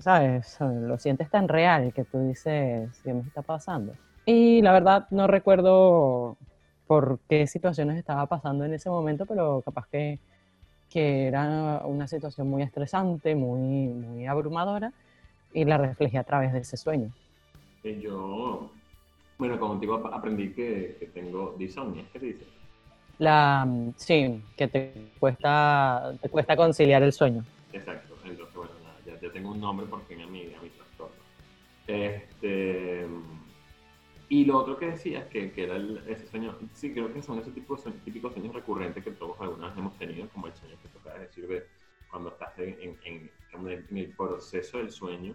[0.00, 0.58] ¿sabes?
[0.60, 3.94] Lo sientes tan real que tú dices, ¿qué me está pasando?
[4.24, 6.36] Y la verdad, no recuerdo
[6.86, 10.18] por qué situaciones estaba pasando en ese momento, pero capaz que,
[10.90, 14.92] que era una situación muy estresante, muy, muy abrumadora,
[15.52, 17.10] y la reflejé a través de ese sueño.
[17.82, 18.70] Yo,
[19.38, 22.46] bueno, contigo aprendí que, que tengo disomnia, ¿qué te dice?
[23.18, 27.44] La, sí, que te cuesta, te cuesta conciliar el sueño.
[27.72, 28.70] Exacto, entonces bueno,
[29.06, 31.14] ya, ya tengo un nombre porque a mi, a mi trastorno.
[31.86, 33.06] Este,
[34.32, 37.52] y lo otro que decías, que, que era ese sueño, sí, creo que son esos
[37.52, 41.18] tipos, típicos sueños recurrentes que todos alguna vez hemos tenido, como el sueño que toca
[41.18, 41.66] decir de
[42.10, 45.34] cuando estás en, en, en, el proceso del sueño,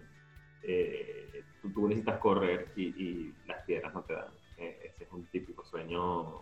[0.64, 4.32] eh, tú, necesitas correr y, y, las piedras no te dan.
[4.56, 6.40] Eh, ese es un típico sueño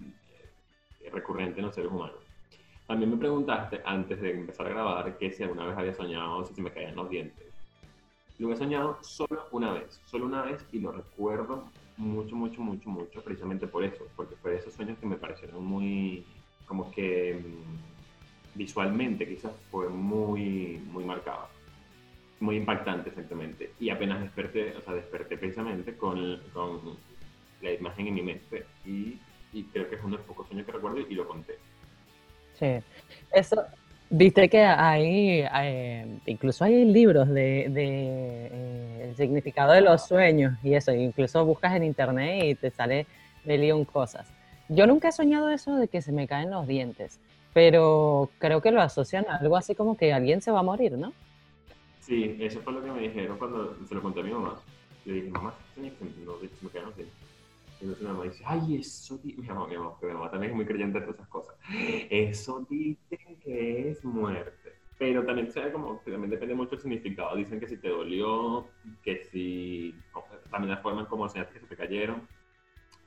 [0.00, 2.18] eh, recurrente en los seres humanos.
[2.88, 6.52] También me preguntaste antes de empezar a grabar que si alguna vez había soñado si
[6.52, 7.51] se me caían los dientes.
[8.38, 11.64] Lo he soñado solo una vez, solo una vez y lo recuerdo
[11.96, 16.24] mucho, mucho, mucho, mucho, precisamente por eso, porque fue esos sueños que me parecieron muy,
[16.66, 21.48] como que mm, visualmente quizás fue muy, muy marcado,
[22.40, 23.72] muy impactante exactamente.
[23.78, 26.40] Y apenas desperté, o sea, desperté precisamente con,
[27.60, 29.16] la imagen en mi mente y
[29.72, 31.58] creo que es uno de los pocos sueños que recuerdo y lo conté.
[32.54, 32.78] Sí,
[33.32, 33.64] eso,
[34.14, 40.74] Viste que hay, eh, incluso hay libros de, eh, el significado de los sueños y
[40.74, 43.06] eso, incluso buscas en internet y te sale
[43.42, 44.30] de león cosas.
[44.68, 47.20] Yo nunca he soñado eso de que se me caen los dientes,
[47.54, 50.92] pero creo que lo asocian a algo así como que alguien se va a morir,
[50.92, 51.14] ¿no?
[52.00, 54.60] Sí, eso fue lo que me dijeron cuando se lo conté a mi mamá.
[55.06, 57.21] Le dije, mamá, se me caen los dientes.
[57.82, 60.64] Entonces mi mamá dice, ay, eso, mi mamá, mi mamá, mi mamá también es muy
[60.64, 61.56] creyente de todas esas cosas.
[62.08, 64.74] Eso dicen que es muerte.
[64.98, 67.34] Pero también, como, también depende mucho del significado.
[67.34, 68.68] Dicen que si te dolió,
[69.02, 69.96] que si,
[70.48, 72.28] también la forma en cómo que se te cayeron.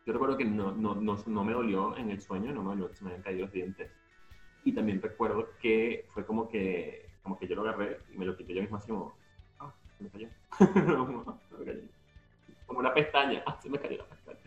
[0.06, 2.90] Yo recuerdo que no, no, no, no me dolió en el sueño, no me dolió
[2.90, 3.90] que se me habían caído los dientes.
[4.66, 8.36] Y también recuerdo que fue como que, como que yo lo agarré y me lo
[8.36, 9.16] quité yo mismo así como,
[9.60, 10.28] ah, se me cayó.
[12.66, 14.45] como una pestaña, ah, se me cayó la pestaña.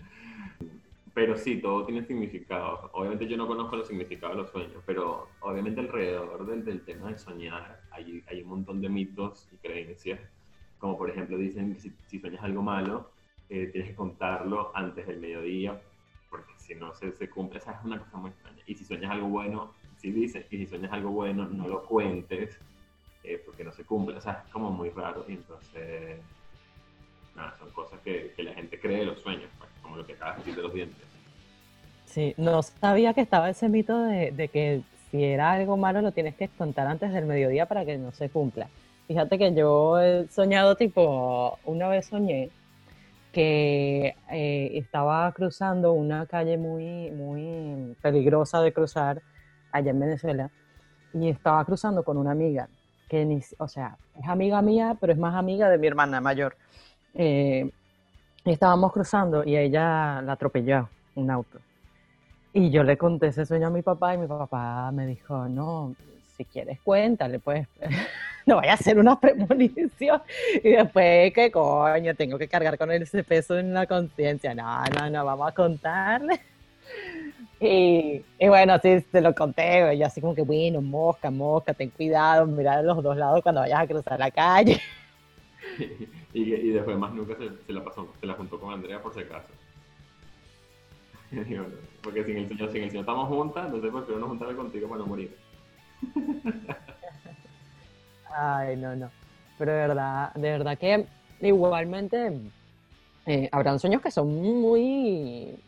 [1.18, 2.90] Pero sí, todo tiene significado.
[2.92, 7.10] Obviamente yo no conozco los significados de los sueños, pero obviamente alrededor del, del tema
[7.10, 10.20] de soñar hay, hay, un montón de mitos y creencias.
[10.78, 13.10] Como por ejemplo dicen que si, sueñas algo malo,
[13.48, 15.82] eh, tienes que contarlo antes del mediodía,
[16.30, 18.62] porque si no se, se, cumple, esa es una cosa muy extraña.
[18.68, 22.60] Y si sueñas algo bueno, sí dicen, y si sueñas algo bueno, no lo cuentes,
[23.24, 24.18] eh, porque no se cumple.
[24.18, 25.24] O sea, es como muy raro.
[25.26, 26.20] Y entonces,
[27.34, 30.12] nada, son cosas que, que la gente cree de los sueños, pues, como lo que
[30.12, 31.07] acabas de decir de los dientes.
[32.08, 36.34] Sí, no sabía que estaba ese mito de, que si era algo malo lo tienes
[36.36, 38.68] que contar antes del mediodía para que no se cumpla.
[39.06, 42.50] Fíjate que yo he soñado tipo, una vez soñé
[43.32, 49.20] que eh, estaba cruzando una calle muy, muy peligrosa de cruzar
[49.70, 50.50] allá en Venezuela
[51.12, 52.68] y estaba cruzando con una amiga
[53.08, 56.56] que ni, o sea, es amiga mía, pero es más amiga de mi hermana mayor.
[57.14, 57.70] eh,
[58.44, 61.58] estábamos cruzando y ella la atropelló un auto.
[62.52, 65.94] Y yo le conté ese sueño a mi papá y mi papá me dijo, no,
[66.36, 67.68] si quieres cuéntale, pues
[68.46, 70.22] no vaya a ser una premonición.
[70.62, 72.14] Y después, ¿qué coño?
[72.14, 74.54] Tengo que cargar con ese peso en la conciencia.
[74.54, 76.40] No, no, no, vamos a contarle.
[77.60, 82.46] Y, bueno, sí, se lo conté, yo así como que, bueno, mosca, mosca, ten cuidado,
[82.46, 84.80] mirar a los dos lados cuando vayas a cruzar la calle.
[86.32, 89.12] y, y, después más nunca se, se, la pasó, se la juntó con Andrea por
[89.12, 89.48] si acaso.
[92.02, 95.00] Porque sin el Señor, sin el Señor estamos juntas, entonces prefiero no juntarme contigo para
[95.00, 95.36] no morir.
[98.30, 99.10] Ay, no, no.
[99.58, 101.06] Pero de verdad, de verdad que
[101.40, 102.32] igualmente
[103.26, 105.58] eh, habrán sueños que son muy,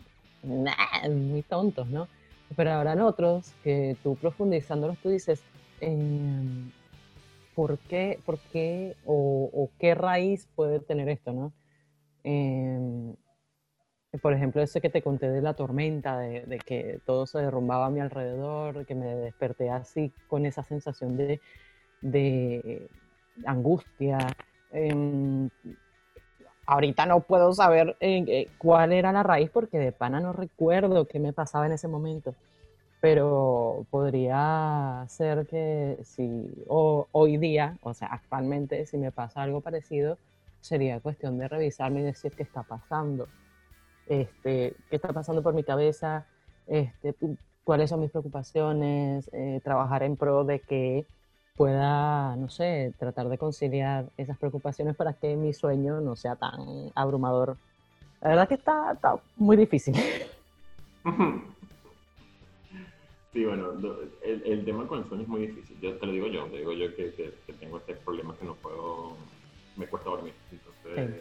[0.43, 2.09] muy tontos, ¿no?
[2.57, 5.43] Pero habrán otros que tú profundizándolos tú dices,
[5.81, 6.71] em,
[7.55, 11.53] ¿por qué, por qué o, qué raíz puede tener esto, no?
[12.25, 13.15] Em,
[14.19, 17.91] por ejemplo, ese que te conté de la tormenta, de, que todo se derrumbaba a
[17.91, 22.89] mi alrededor, que me desperté así con esa sensación de,
[23.47, 24.19] angustia.
[24.73, 25.49] Em,
[26.67, 31.21] ahorita no puedo saber eh, cuál era la raíz porque de pana no recuerdo qué
[31.21, 32.35] me pasaba en ese momento.
[33.01, 40.19] Pero podría ser que si hoy día, o sea, actualmente, si me pasa algo parecido,
[40.61, 43.29] sería cuestión de revisarme y decir qué está pasando
[44.11, 46.27] este, qué está pasando por mi cabeza,
[46.67, 47.15] este,
[47.63, 51.07] cuáles son mis preocupaciones, eh, trabajar en pro de que
[51.57, 56.91] pueda, no sé, tratar de conciliar esas preocupaciones para que mi sueño no sea tan
[56.97, 57.57] abrumador.
[58.21, 59.95] La verdad que está, está muy difícil.
[63.33, 63.71] Sí, bueno,
[64.25, 65.79] el, el, tema con el sueño es muy difícil.
[65.81, 68.45] Yo te lo digo yo, te digo yo que, que, que tengo este problema que
[68.45, 69.15] no puedo,
[69.81, 70.35] me cuesta dormir.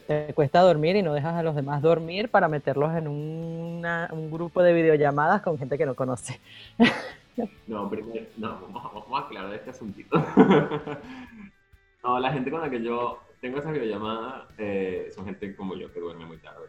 [0.07, 4.61] Te cuesta dormir y no dejas a los demás dormir para meterlos en un grupo
[4.61, 6.39] de videollamadas con gente que no conoce.
[7.67, 10.21] No, primero, no, vamos, a aclarar este asuntito.
[12.03, 15.91] No, la gente con la que yo tengo esas videollamadas eh, son gente como yo
[15.93, 16.67] que duerme muy tarde.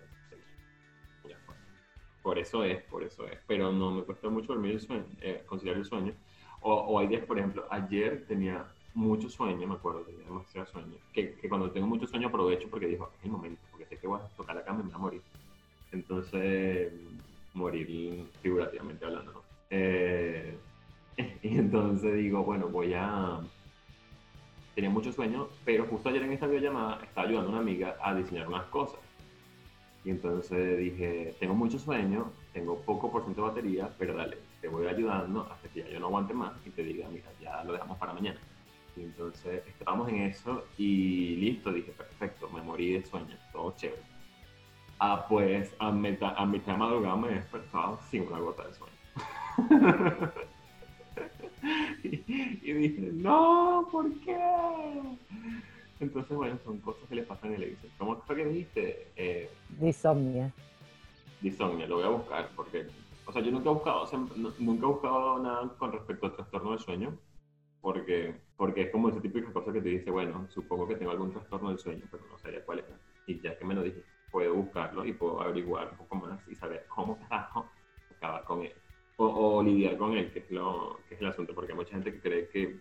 [2.22, 3.38] Por eso es, por eso es.
[3.48, 6.14] Pero no me cuesta mucho dormir el sueño, eh, conciliar el sueño.
[6.60, 10.94] O, o hay días, por ejemplo, ayer tenía mucho sueño, me acuerdo, tenía demasiado sueño.
[11.12, 14.06] Que, que, cuando tengo mucho sueño aprovecho porque digo, es el momento, porque sé que
[14.06, 15.22] voy a tocar la cama y me voy a morir.
[15.92, 16.92] Entonces,
[17.54, 19.42] morir figurativamente hablando, ¿no?
[19.70, 20.56] Eh,
[21.42, 23.40] y entonces digo, bueno, voy a...
[24.74, 28.14] Tenía mucho sueño, pero justo ayer en esta videollamada estaba ayudando a una amiga a
[28.14, 29.00] diseñar unas cosas.
[30.04, 34.68] Y entonces dije, tengo mucho sueño, tengo poco por ciento de batería, pero dale, te
[34.68, 37.72] voy ayudando hasta que ya yo no aguante más y te diga, mira, ya lo
[37.72, 38.40] dejamos para mañana.
[39.00, 44.02] Y entonces estábamos en eso y listo, dije, perfecto, me morí de sueño, todo chévere.
[44.98, 48.74] Ah, pues a, mitad, a mitad de madrugada me he despertado sin una gota de
[48.74, 48.94] sueño.
[52.02, 54.38] y, dije, no, ¿por qué?
[55.98, 57.92] Entonces, bueno, son cosas que le pasan en el edición.
[57.96, 59.12] ¿Cómo fue que dijiste?
[59.16, 60.52] Eh, disomnia.
[61.40, 62.86] Disomnia, lo voy a buscar porque,
[63.24, 64.06] o sea, yo nunca he buscado,
[64.58, 67.18] nunca he buscado nada con respecto al trastorno del sueño
[67.80, 71.10] porque, porque es como ese tipo de cosas que te dice, bueno, supongo que tengo
[71.12, 72.98] algún trastorno del sueño, pero no sabía cuál era.
[73.26, 76.54] Y ya que me lo dije, puedo buscarlo y puedo averiguar un poco más y
[76.54, 78.74] saber cómo acabar con él.
[79.16, 82.12] O, lidiar con él, que es, lo, que es el asunto, porque hay mucha gente
[82.12, 82.80] que cree que,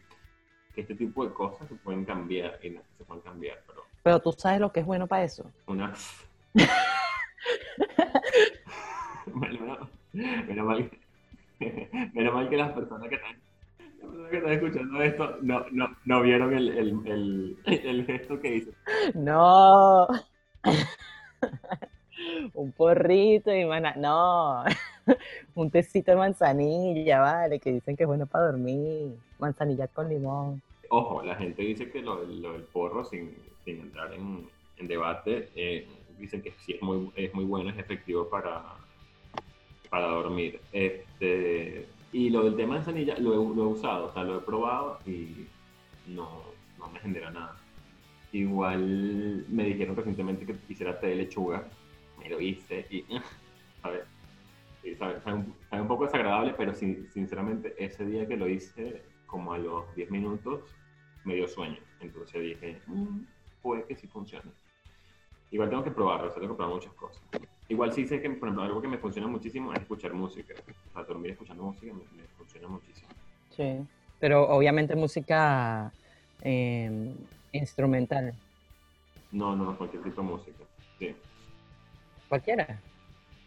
[0.73, 3.83] que este tipo de cosas se pueden cambiar y no se pueden cambiar, pero...
[4.03, 5.51] Pero tú sabes lo que es bueno para eso.
[5.67, 5.93] Una...
[9.33, 9.79] menos,
[10.13, 10.89] menos, mal,
[11.59, 13.48] menos mal que las personas que están
[14.29, 18.71] que están escuchando esto no, no, no vieron el, el, el, gesto que hice.
[19.13, 20.07] No.
[22.53, 23.93] Un porrito y mana...
[23.95, 24.63] No.
[25.55, 29.15] Un tecito de manzanilla, vale, que dicen que es bueno para dormir.
[29.39, 30.61] Manzanilla con limón.
[30.89, 35.49] Ojo, la gente dice que lo, lo del porro, sin, sin entrar en, en debate,
[35.55, 35.87] eh,
[36.17, 38.63] dicen que sí es muy, es muy bueno, es efectivo para,
[39.89, 40.59] para dormir.
[40.71, 44.37] Este, y lo del tema de sanilla lo he, lo he usado, o sea, lo
[44.37, 45.47] he probado y
[46.07, 46.43] no,
[46.77, 47.55] no me genera nada.
[48.31, 51.67] Igual me dijeron recientemente que hiciera té de lechuga,
[52.19, 53.05] me lo hice y,
[53.83, 54.05] a ver,
[54.97, 60.11] sabe, un, poco desagradable, pero sinceramente ese día que lo hice, como a los 10
[60.11, 60.61] minutos,
[61.25, 61.79] me dio sueño.
[61.99, 63.19] Entonces dije, mm,
[63.61, 64.51] puede que sí funcione.
[65.51, 67.21] Igual tengo que probarlo, o sea, tengo que probar muchas cosas.
[67.69, 70.55] Igual sí sé que, por ejemplo, algo que me funciona muchísimo es escuchar música.
[70.89, 73.07] O sea, dormir escuchando música me, funciona muchísimo.
[73.55, 73.85] Sí,
[74.19, 75.93] pero obviamente música
[76.41, 77.13] em,
[77.51, 78.33] instrumental.
[79.31, 80.63] No, no, cualquier tipo de música.
[80.97, 81.15] Sí.
[82.27, 82.79] Cualquiera.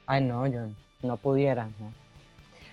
[0.06, 0.68] Ay, no, yo
[1.02, 1.64] no pudiera.
[1.80, 1.92] ¿no?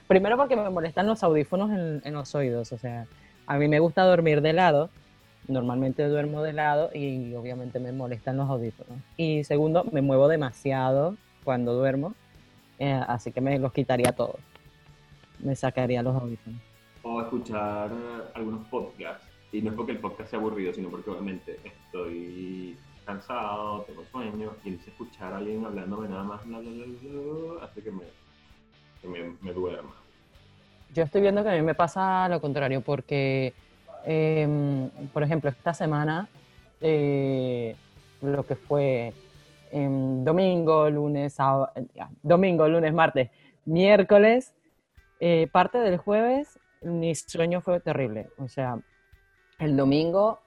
[0.07, 2.71] Primero porque me molestan los audífonos en, en, los oídos.
[2.73, 3.07] O sea,
[3.47, 4.91] a mí me gusta dormir de lado.
[5.47, 8.99] Normalmente duermo de lado y obviamente me molestan los audífonos.
[9.17, 11.17] Y segundo, me muevo demasiado
[11.49, 12.13] cuando duermo.
[12.77, 14.35] Eh, así que me los quitaría todos.
[15.39, 16.61] Me sacaría los audífonos.
[17.01, 17.91] O escuchar
[18.35, 19.25] algunos podcasts.
[19.51, 24.51] Y no es porque el podcast sea aburrido, sino porque obviamente estoy cansado, tengo sueño,
[24.63, 28.03] y escuchar a alguien hablándome nada más, bla, bla, bla, hace que me,
[29.01, 29.95] que me, me duerma.
[30.93, 33.55] Yo estoy viendo que a mí me pasa lo contrario, porque,
[34.05, 36.29] eh, por ejemplo, esta semana,
[36.79, 37.75] eh,
[38.21, 39.13] lo que fue
[39.72, 41.72] domingo, lunes, sábado,
[42.24, 43.30] domingo, lunes, martes,
[43.65, 44.53] miércoles,
[45.20, 48.30] eh, parte del jueves, mi sueño fue terrible.
[48.38, 48.80] O sea,
[49.59, 50.39] el domingo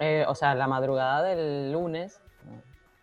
[0.00, 2.20] eh, o sea, la madrugada del lunes,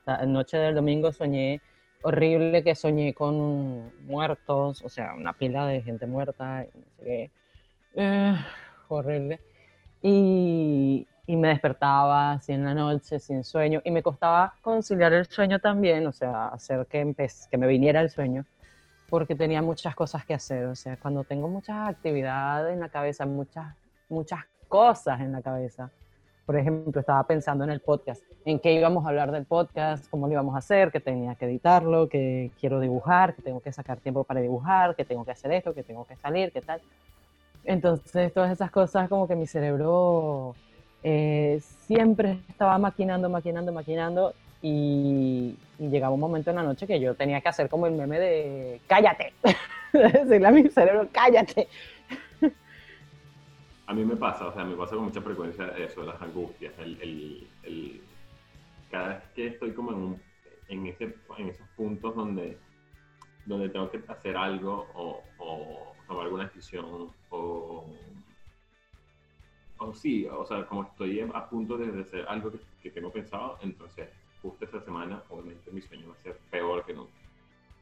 [0.05, 1.61] la noche del domingo soñé
[2.03, 7.31] horrible que soñé con muertos, o sea, una pila de gente muerta, no sé qué.
[7.95, 8.35] Eh,
[8.87, 9.41] horrible.
[10.01, 15.59] Y, y, me despertaba en la noche sin sueño y me costaba conciliar el sueño
[15.59, 17.15] también, o sea, hacer que,
[17.49, 18.45] que me viniera el sueño,
[19.09, 23.25] porque tenía muchas cosas que hacer, o sea, cuando tengo muchas actividades en la cabeza,
[23.25, 23.75] muchas,
[24.09, 25.91] muchas cosas en la cabeza,
[26.45, 30.27] por ejemplo, estaba pensando en el podcast, en qué íbamos a hablar del podcast, cómo
[30.27, 33.97] lo íbamos a hacer, que tenía que editarlo, que quiero dibujar, que tengo que sacar
[33.97, 36.81] tiempo para dibujar, que tengo que hacer esto, que tengo que salir, qué tal.
[37.63, 40.53] Entonces, todas esas cosas como que mi cerebro
[41.07, 47.13] eh, siempre estaba maquinando, maquinando, maquinando y, llegaba un momento en la noche que yo
[47.13, 49.33] tenía que hacer como el meme de cállate,
[49.93, 51.67] decirle a mi cerebro cállate,
[53.85, 58.01] a mí me pasa, o sea, me pasa con mucha frecuencia eso, las angustias, el,
[58.89, 59.97] cada vez que estoy como en,
[60.79, 62.57] un, esos puntos donde,
[63.45, 67.85] donde tengo que hacer algo o, o tomar alguna decisión o,
[69.77, 73.57] o sí, o sea, como estoy a punto de hacer algo que, que tengo pensado,
[73.61, 74.09] entonces
[74.41, 77.11] justo esta semana obviamente mi sueño va a ser peor que nunca.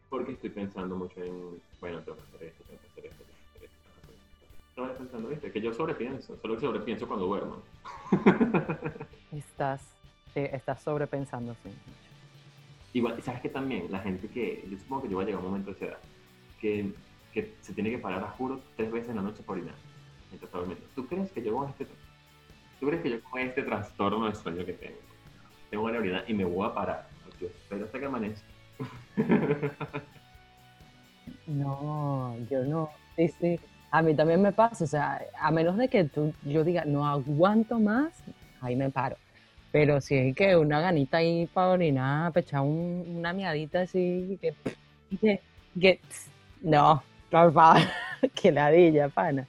[0.09, 3.23] Porque estoy pensando mucho en, bueno, tengo que hacer esto, tengo que hacer esto,
[4.75, 5.51] no pensando, ¿viste?
[5.51, 7.57] Que yo sobrepienso, solo que sobrepienso cuando duermo.
[9.31, 9.85] estás,
[10.33, 11.69] eh, estás sobrepensando, sí.
[12.93, 13.91] Igual, ¿sabes que también?
[13.91, 15.85] La gente que, yo supongo que yo voy a llegar a un momento de esa
[15.85, 15.99] edad,
[16.59, 16.91] que,
[17.33, 19.57] que se tiene que parar a juro tres veces en la noche por
[20.53, 20.77] orinar.
[20.95, 21.87] ¿Tú crees que yo con este,
[22.79, 24.97] tú crees que yo con este trastorno de sueño que tengo,
[25.69, 27.07] tengo una orinar y me voy a parar?
[27.39, 28.47] Yo espero hasta que amanezca.
[31.47, 32.89] no, yo no.
[33.15, 33.59] Sí, sí.
[33.91, 37.05] A mí también me pasa, o sea, a menos de que tú, yo diga, no
[37.05, 38.23] aguanto más,
[38.59, 39.17] ahí me paro.
[39.71, 44.55] Pero si es que una ganita ahí para orinar, pechar un, una miadita así, que,
[45.19, 45.41] que,
[45.79, 45.99] que
[46.61, 47.81] no, por favor,
[48.35, 49.47] que ladilla, pana.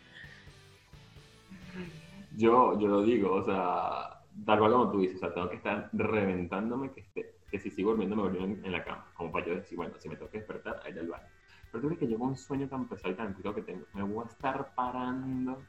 [2.37, 5.57] Yo, yo lo digo, o sea, tal cual como tú dices, o sea, tengo que
[5.57, 9.47] estar reventándome que, esté, que si sigo durmiendo me voy en, la cama, como para
[9.47, 11.29] yo decir, bueno, si me tengo que despertar, ahí al baño.
[11.71, 13.87] Pero tú ves que yo con un sueño tan pesado y tan tranquilo que tengo,
[13.95, 15.63] me voy a estar parando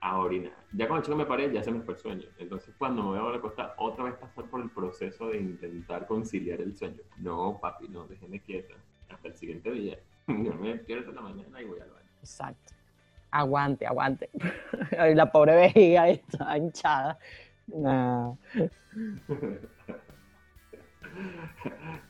[0.00, 0.56] a orinar.
[0.72, 2.28] Ya con el chico me paré, ya se me fue el sueño.
[2.38, 6.60] Entonces, cuando me voy a acostar, otra vez pasar por el proceso de intentar conciliar
[6.60, 7.02] el sueño.
[7.18, 8.74] No, papi, no, déjeme quieta.
[9.08, 9.98] Hasta el siguiente día.
[10.28, 12.08] Yo me despierto en la mañana y voy al baño.
[12.20, 12.77] Exacto.
[13.30, 14.30] Aguante, aguante.
[15.14, 17.18] la pobre vejiga está hinchada.
[17.66, 18.38] No.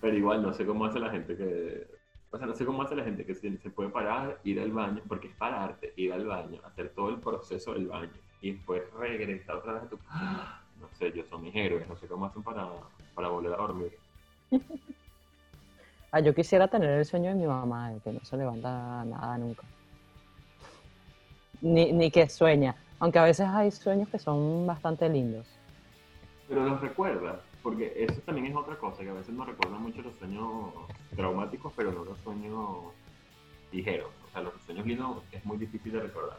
[0.01, 1.99] Pero igual, no sé cómo hace la gente que
[2.31, 4.71] o sea, no sé cómo hace la gente que se, se, puede parar, ir al
[4.71, 8.13] baño, porque es pararte, ir al baño, hacer todo el proceso del baño
[8.43, 9.99] y después regresar otra vez a tu.
[10.79, 12.69] No sé, yo son mis héroes, no sé cómo hacen para,
[13.13, 13.93] para volver a dormir.
[16.13, 19.39] ah, yo quisiera tener el sueño de mi mamá, de que no se levanta nada
[19.39, 19.65] nunca.
[21.61, 25.47] Ni, ni que sueña, aunque a veces hay sueños que son bastante lindos.
[26.49, 30.01] Pero los recuerdas porque eso también es otra cosa, que a veces nos recuerdan mucho
[30.03, 30.73] los sueños
[31.15, 32.95] traumáticos, pero no los sueños
[33.73, 34.09] ligeros.
[34.27, 36.39] O sea, los sueños lindos es muy difícil de recordar.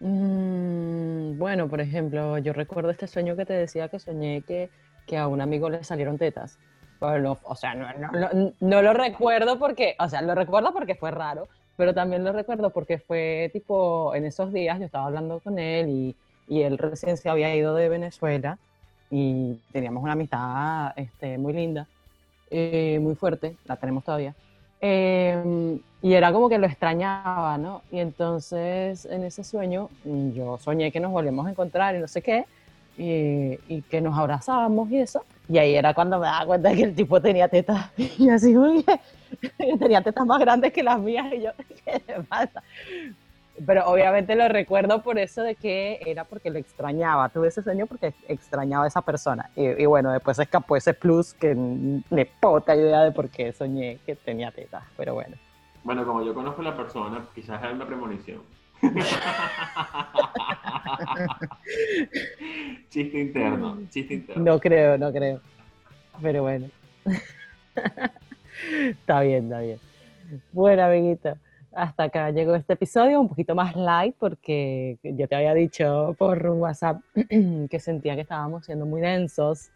[0.00, 4.68] Mm, bueno, por ejemplo, yo recuerdo este sueño que te decía que soñé que,
[5.06, 6.58] que a un amigo le salieron tetas.
[6.98, 11.10] Pero o sea, no, no, no, lo recuerdo porque, o sea, lo recuerdo porque fue
[11.10, 15.58] raro, pero también lo recuerdo porque fue tipo, en esos días yo estaba hablando con
[15.58, 16.16] él y,
[16.48, 18.58] y él recién se había ido de Venezuela
[19.10, 21.86] y teníamos una amistad este, muy linda,
[22.50, 24.34] eh, muy fuerte, la tenemos todavía.
[24.80, 27.82] Eh, y era como que lo extrañaba, ¿no?
[27.90, 32.22] Y entonces en ese sueño yo soñé que nos volvíamos a encontrar y no sé
[32.22, 32.44] qué,
[32.98, 35.24] y, y que nos abrazábamos y eso.
[35.48, 37.90] Y ahí era cuando me daba cuenta que el tipo tenía tetas.
[38.18, 38.84] Y así, uy,
[39.78, 41.32] tenía tetas más grandes que las mías.
[41.32, 41.50] Y yo,
[41.84, 42.62] ¿qué le pasa?
[43.64, 47.30] Pero obviamente lo recuerdo por eso de que era porque lo extrañaba.
[47.30, 49.48] Tuve ese sueño porque extrañaba a esa persona.
[49.56, 54.14] Y, bueno, después escapó ese plus que me puta idea de por qué soñé que
[54.14, 54.84] tenía tetas.
[54.96, 55.36] Pero bueno.
[55.84, 58.42] Bueno, como yo conozco a la persona, quizás era una premonición.
[62.90, 64.44] chiste interno, chiste interno.
[64.44, 65.40] No creo, no creo.
[66.20, 66.68] Pero bueno.
[68.90, 69.78] Está bien, está bien.
[70.52, 71.36] Bueno, amiguito,
[71.72, 76.44] hasta acá llegó este episodio, un poquito más light, porque yo te había dicho por
[76.46, 77.00] WhatsApp
[77.70, 79.70] que sentía que estábamos siendo muy densos.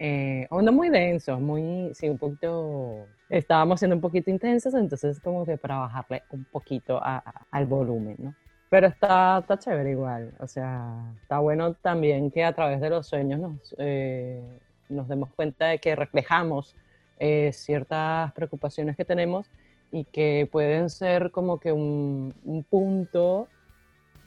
[0.00, 5.18] Eh, o no muy densos, muy, sí, un poquito, estábamos siendo un poquito intensos, entonces
[5.18, 8.34] como que para bajarle un poquito al volumen, ¿no?
[8.70, 13.08] Pero está, está chévere igual, o sea, está bueno también que a través de los
[13.08, 14.40] sueños nos, eh,
[14.88, 16.76] nos demos cuenta de que reflejamos
[17.18, 19.50] eh, ciertas preocupaciones que tenemos
[19.90, 23.48] y que pueden ser como que un, un punto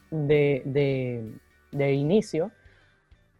[0.09, 0.63] de,
[1.71, 2.51] de, inicio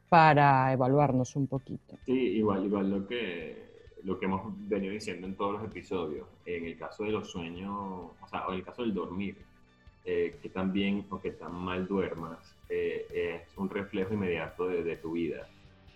[0.10, 1.98] para evaluarnos un poquito.
[2.06, 3.72] Sí, igual, igual lo que,
[4.04, 7.74] lo que hemos venido diciendo en todos los episodios, en el caso de los sueños,
[7.74, 9.38] o sea, en el caso del dormir,
[10.04, 14.96] eh, que tan bien o que tan mal duermas eh, es un reflejo inmediato de,
[14.98, 15.48] tu vida.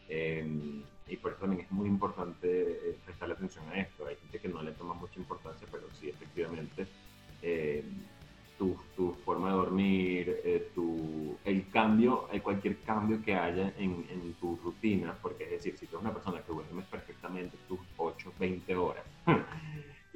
[0.07, 4.05] Em, y por eso también es muy importante eh, prestarle atención a esto.
[4.07, 6.87] Hay gente que no le toma mucha importancia, pero sí, efectivamente,
[7.41, 7.85] em,
[8.57, 14.55] tu, tu, forma de dormir, tu, el cambio, cualquier cambio que haya en, en tu
[14.63, 18.75] rutina, porque es decir, si tú eres una persona que duermes perfectamente tus 8, 20
[18.77, 19.03] horas,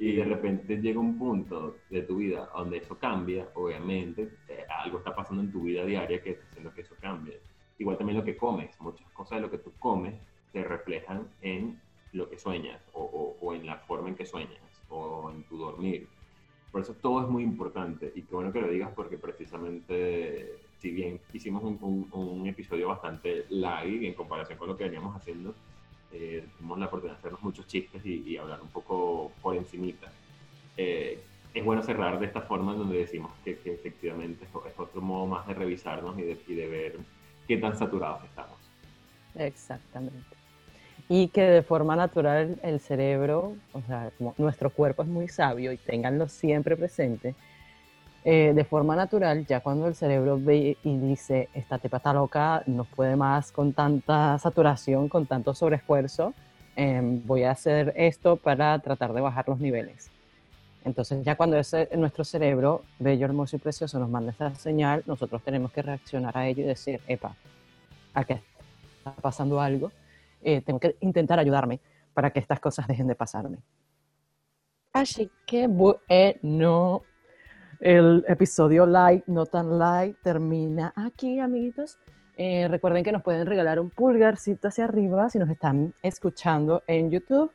[0.00, 4.96] y de repente llega un punto de tu vida donde eso cambia, obviamente, eh, algo
[4.96, 7.38] está pasando en tu vida diaria que está haciendo que eso cambie.
[7.78, 10.14] Igual también lo que comes, muchas cosas de lo que tú comes
[10.52, 11.80] se reflejan en
[12.12, 16.08] lo que sueñas o, o, en la forma en que sueñas o en tu dormir.
[16.72, 20.90] Por eso todo es muy importante y qué bueno que lo digas porque precisamente, si
[20.90, 25.54] bien hicimos un, un, episodio bastante light en comparación con lo que veníamos haciendo,
[26.12, 30.12] eh, tuvimos la oportunidad de hacernos muchos chistes y, hablar un poco por encimita.
[30.76, 31.20] Eh,
[31.52, 35.54] es bueno cerrar de esta forma donde decimos que, efectivamente es, otro modo más de
[35.54, 36.98] revisarnos y de, y de ver
[37.48, 38.56] qué tan saturados estamos.
[39.34, 40.39] Exactamente.
[41.12, 45.72] Y que de forma natural el cerebro, o sea, como nuestro cuerpo es muy sabio
[45.72, 47.34] y ténganlo siempre presente,
[48.24, 52.62] eh, de forma natural, ya cuando el cerebro ve y dice, esta tepa está loca,
[52.66, 56.32] no puede más con tanta saturación, con tanto sobreesfuerzo,
[56.76, 60.12] em, voy a hacer esto para tratar de bajar los niveles.
[60.84, 65.42] Entonces ya cuando ese, nuestro cerebro, bello, hermoso y precioso, nos manda esa señal, nosotros
[65.42, 67.34] tenemos que reaccionar a ello y decir, epa,
[68.14, 68.34] aquí
[68.98, 69.90] está pasando algo,
[70.42, 71.80] eh, tengo que intentar ayudarme
[72.14, 73.58] para que estas cosas dejen de pasarme.
[74.92, 77.02] Así que bueno,
[77.80, 81.98] el episodio light, no tan light, termina aquí, amiguitos.
[82.36, 87.10] Eh, recuerden que nos pueden regalar un pulgarcito hacia arriba si nos están escuchando en
[87.10, 87.52] YouTube.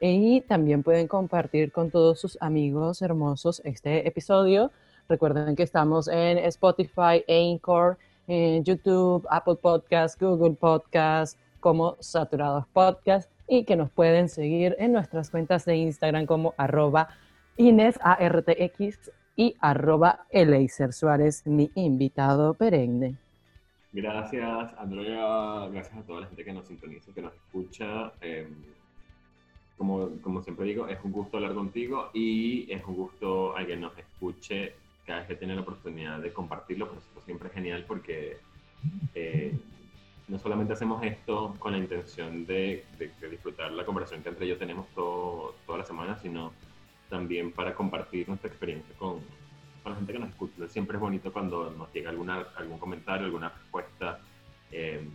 [0.00, 4.70] Y también pueden compartir con todos sus amigos hermosos este episodio.
[5.08, 13.32] Recuerden que estamos en Spotify, Anchor, YouTube, Apple Podcast, Google Podcast, como Saturados Podcast.
[13.48, 17.08] Y que nos pueden seguir en nuestras cuentas de Instagram como arroba
[17.56, 20.90] Inés ARTX y arroba Eleiser
[21.46, 23.16] mi invitado perenne.
[23.92, 25.68] Gracias, Andrea.
[25.72, 28.12] Gracias a toda la gente que nos sintoniza, que nos escucha.
[28.20, 28.54] Em,
[29.78, 33.96] como, como siempre digo, es un gusto hablar contigo y es un gusto a nos
[33.96, 34.74] escuche
[35.06, 38.38] cada vez que tiene la oportunidad de compartirlo, por eso siempre es genial porque
[39.14, 39.54] eh,
[40.28, 42.84] no solamente hacemos esto con la intención de,
[43.30, 46.52] disfrutar la conversación que entre yo tenemos todo, toda la semana, sino
[47.10, 49.20] también para compartir nuestra experiencia con,
[49.82, 50.68] con, la gente que nos escucha.
[50.68, 54.20] Siempre es bonito cuando nos llega algún comentario, alguna respuesta.
[54.72, 55.06] Eh,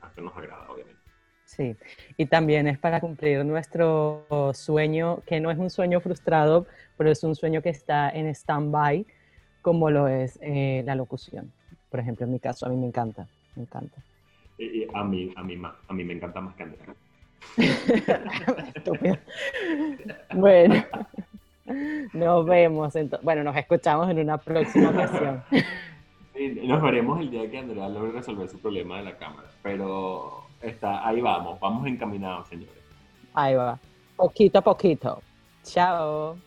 [0.00, 1.00] a nos agrada, obviamente.
[1.44, 1.76] Sí,
[2.16, 7.22] y también es para cumplir nuestro sueño, que no es un sueño frustrado, pero es
[7.22, 9.06] un sueño que está en stand-by,
[9.62, 11.52] como lo es eh, la locución.
[11.88, 13.96] Por ejemplo, en mi caso, a mí me encanta, me encanta.
[14.58, 16.94] Y, a, mí, a, mí, a mí me encanta más que Andrea.
[20.34, 20.84] bueno,
[22.12, 22.94] nos vemos.
[23.22, 25.42] Bueno, nos escuchamos en una próxima ocasión.
[26.62, 29.48] nos veremos el día que Andrea logre resolver su problema de la cámara.
[29.62, 32.72] Pero está, ahí vamos, vamos encaminados, señores.
[33.34, 33.78] Ahí va.
[34.16, 35.22] Poquito a poquito.
[35.62, 36.38] Chao.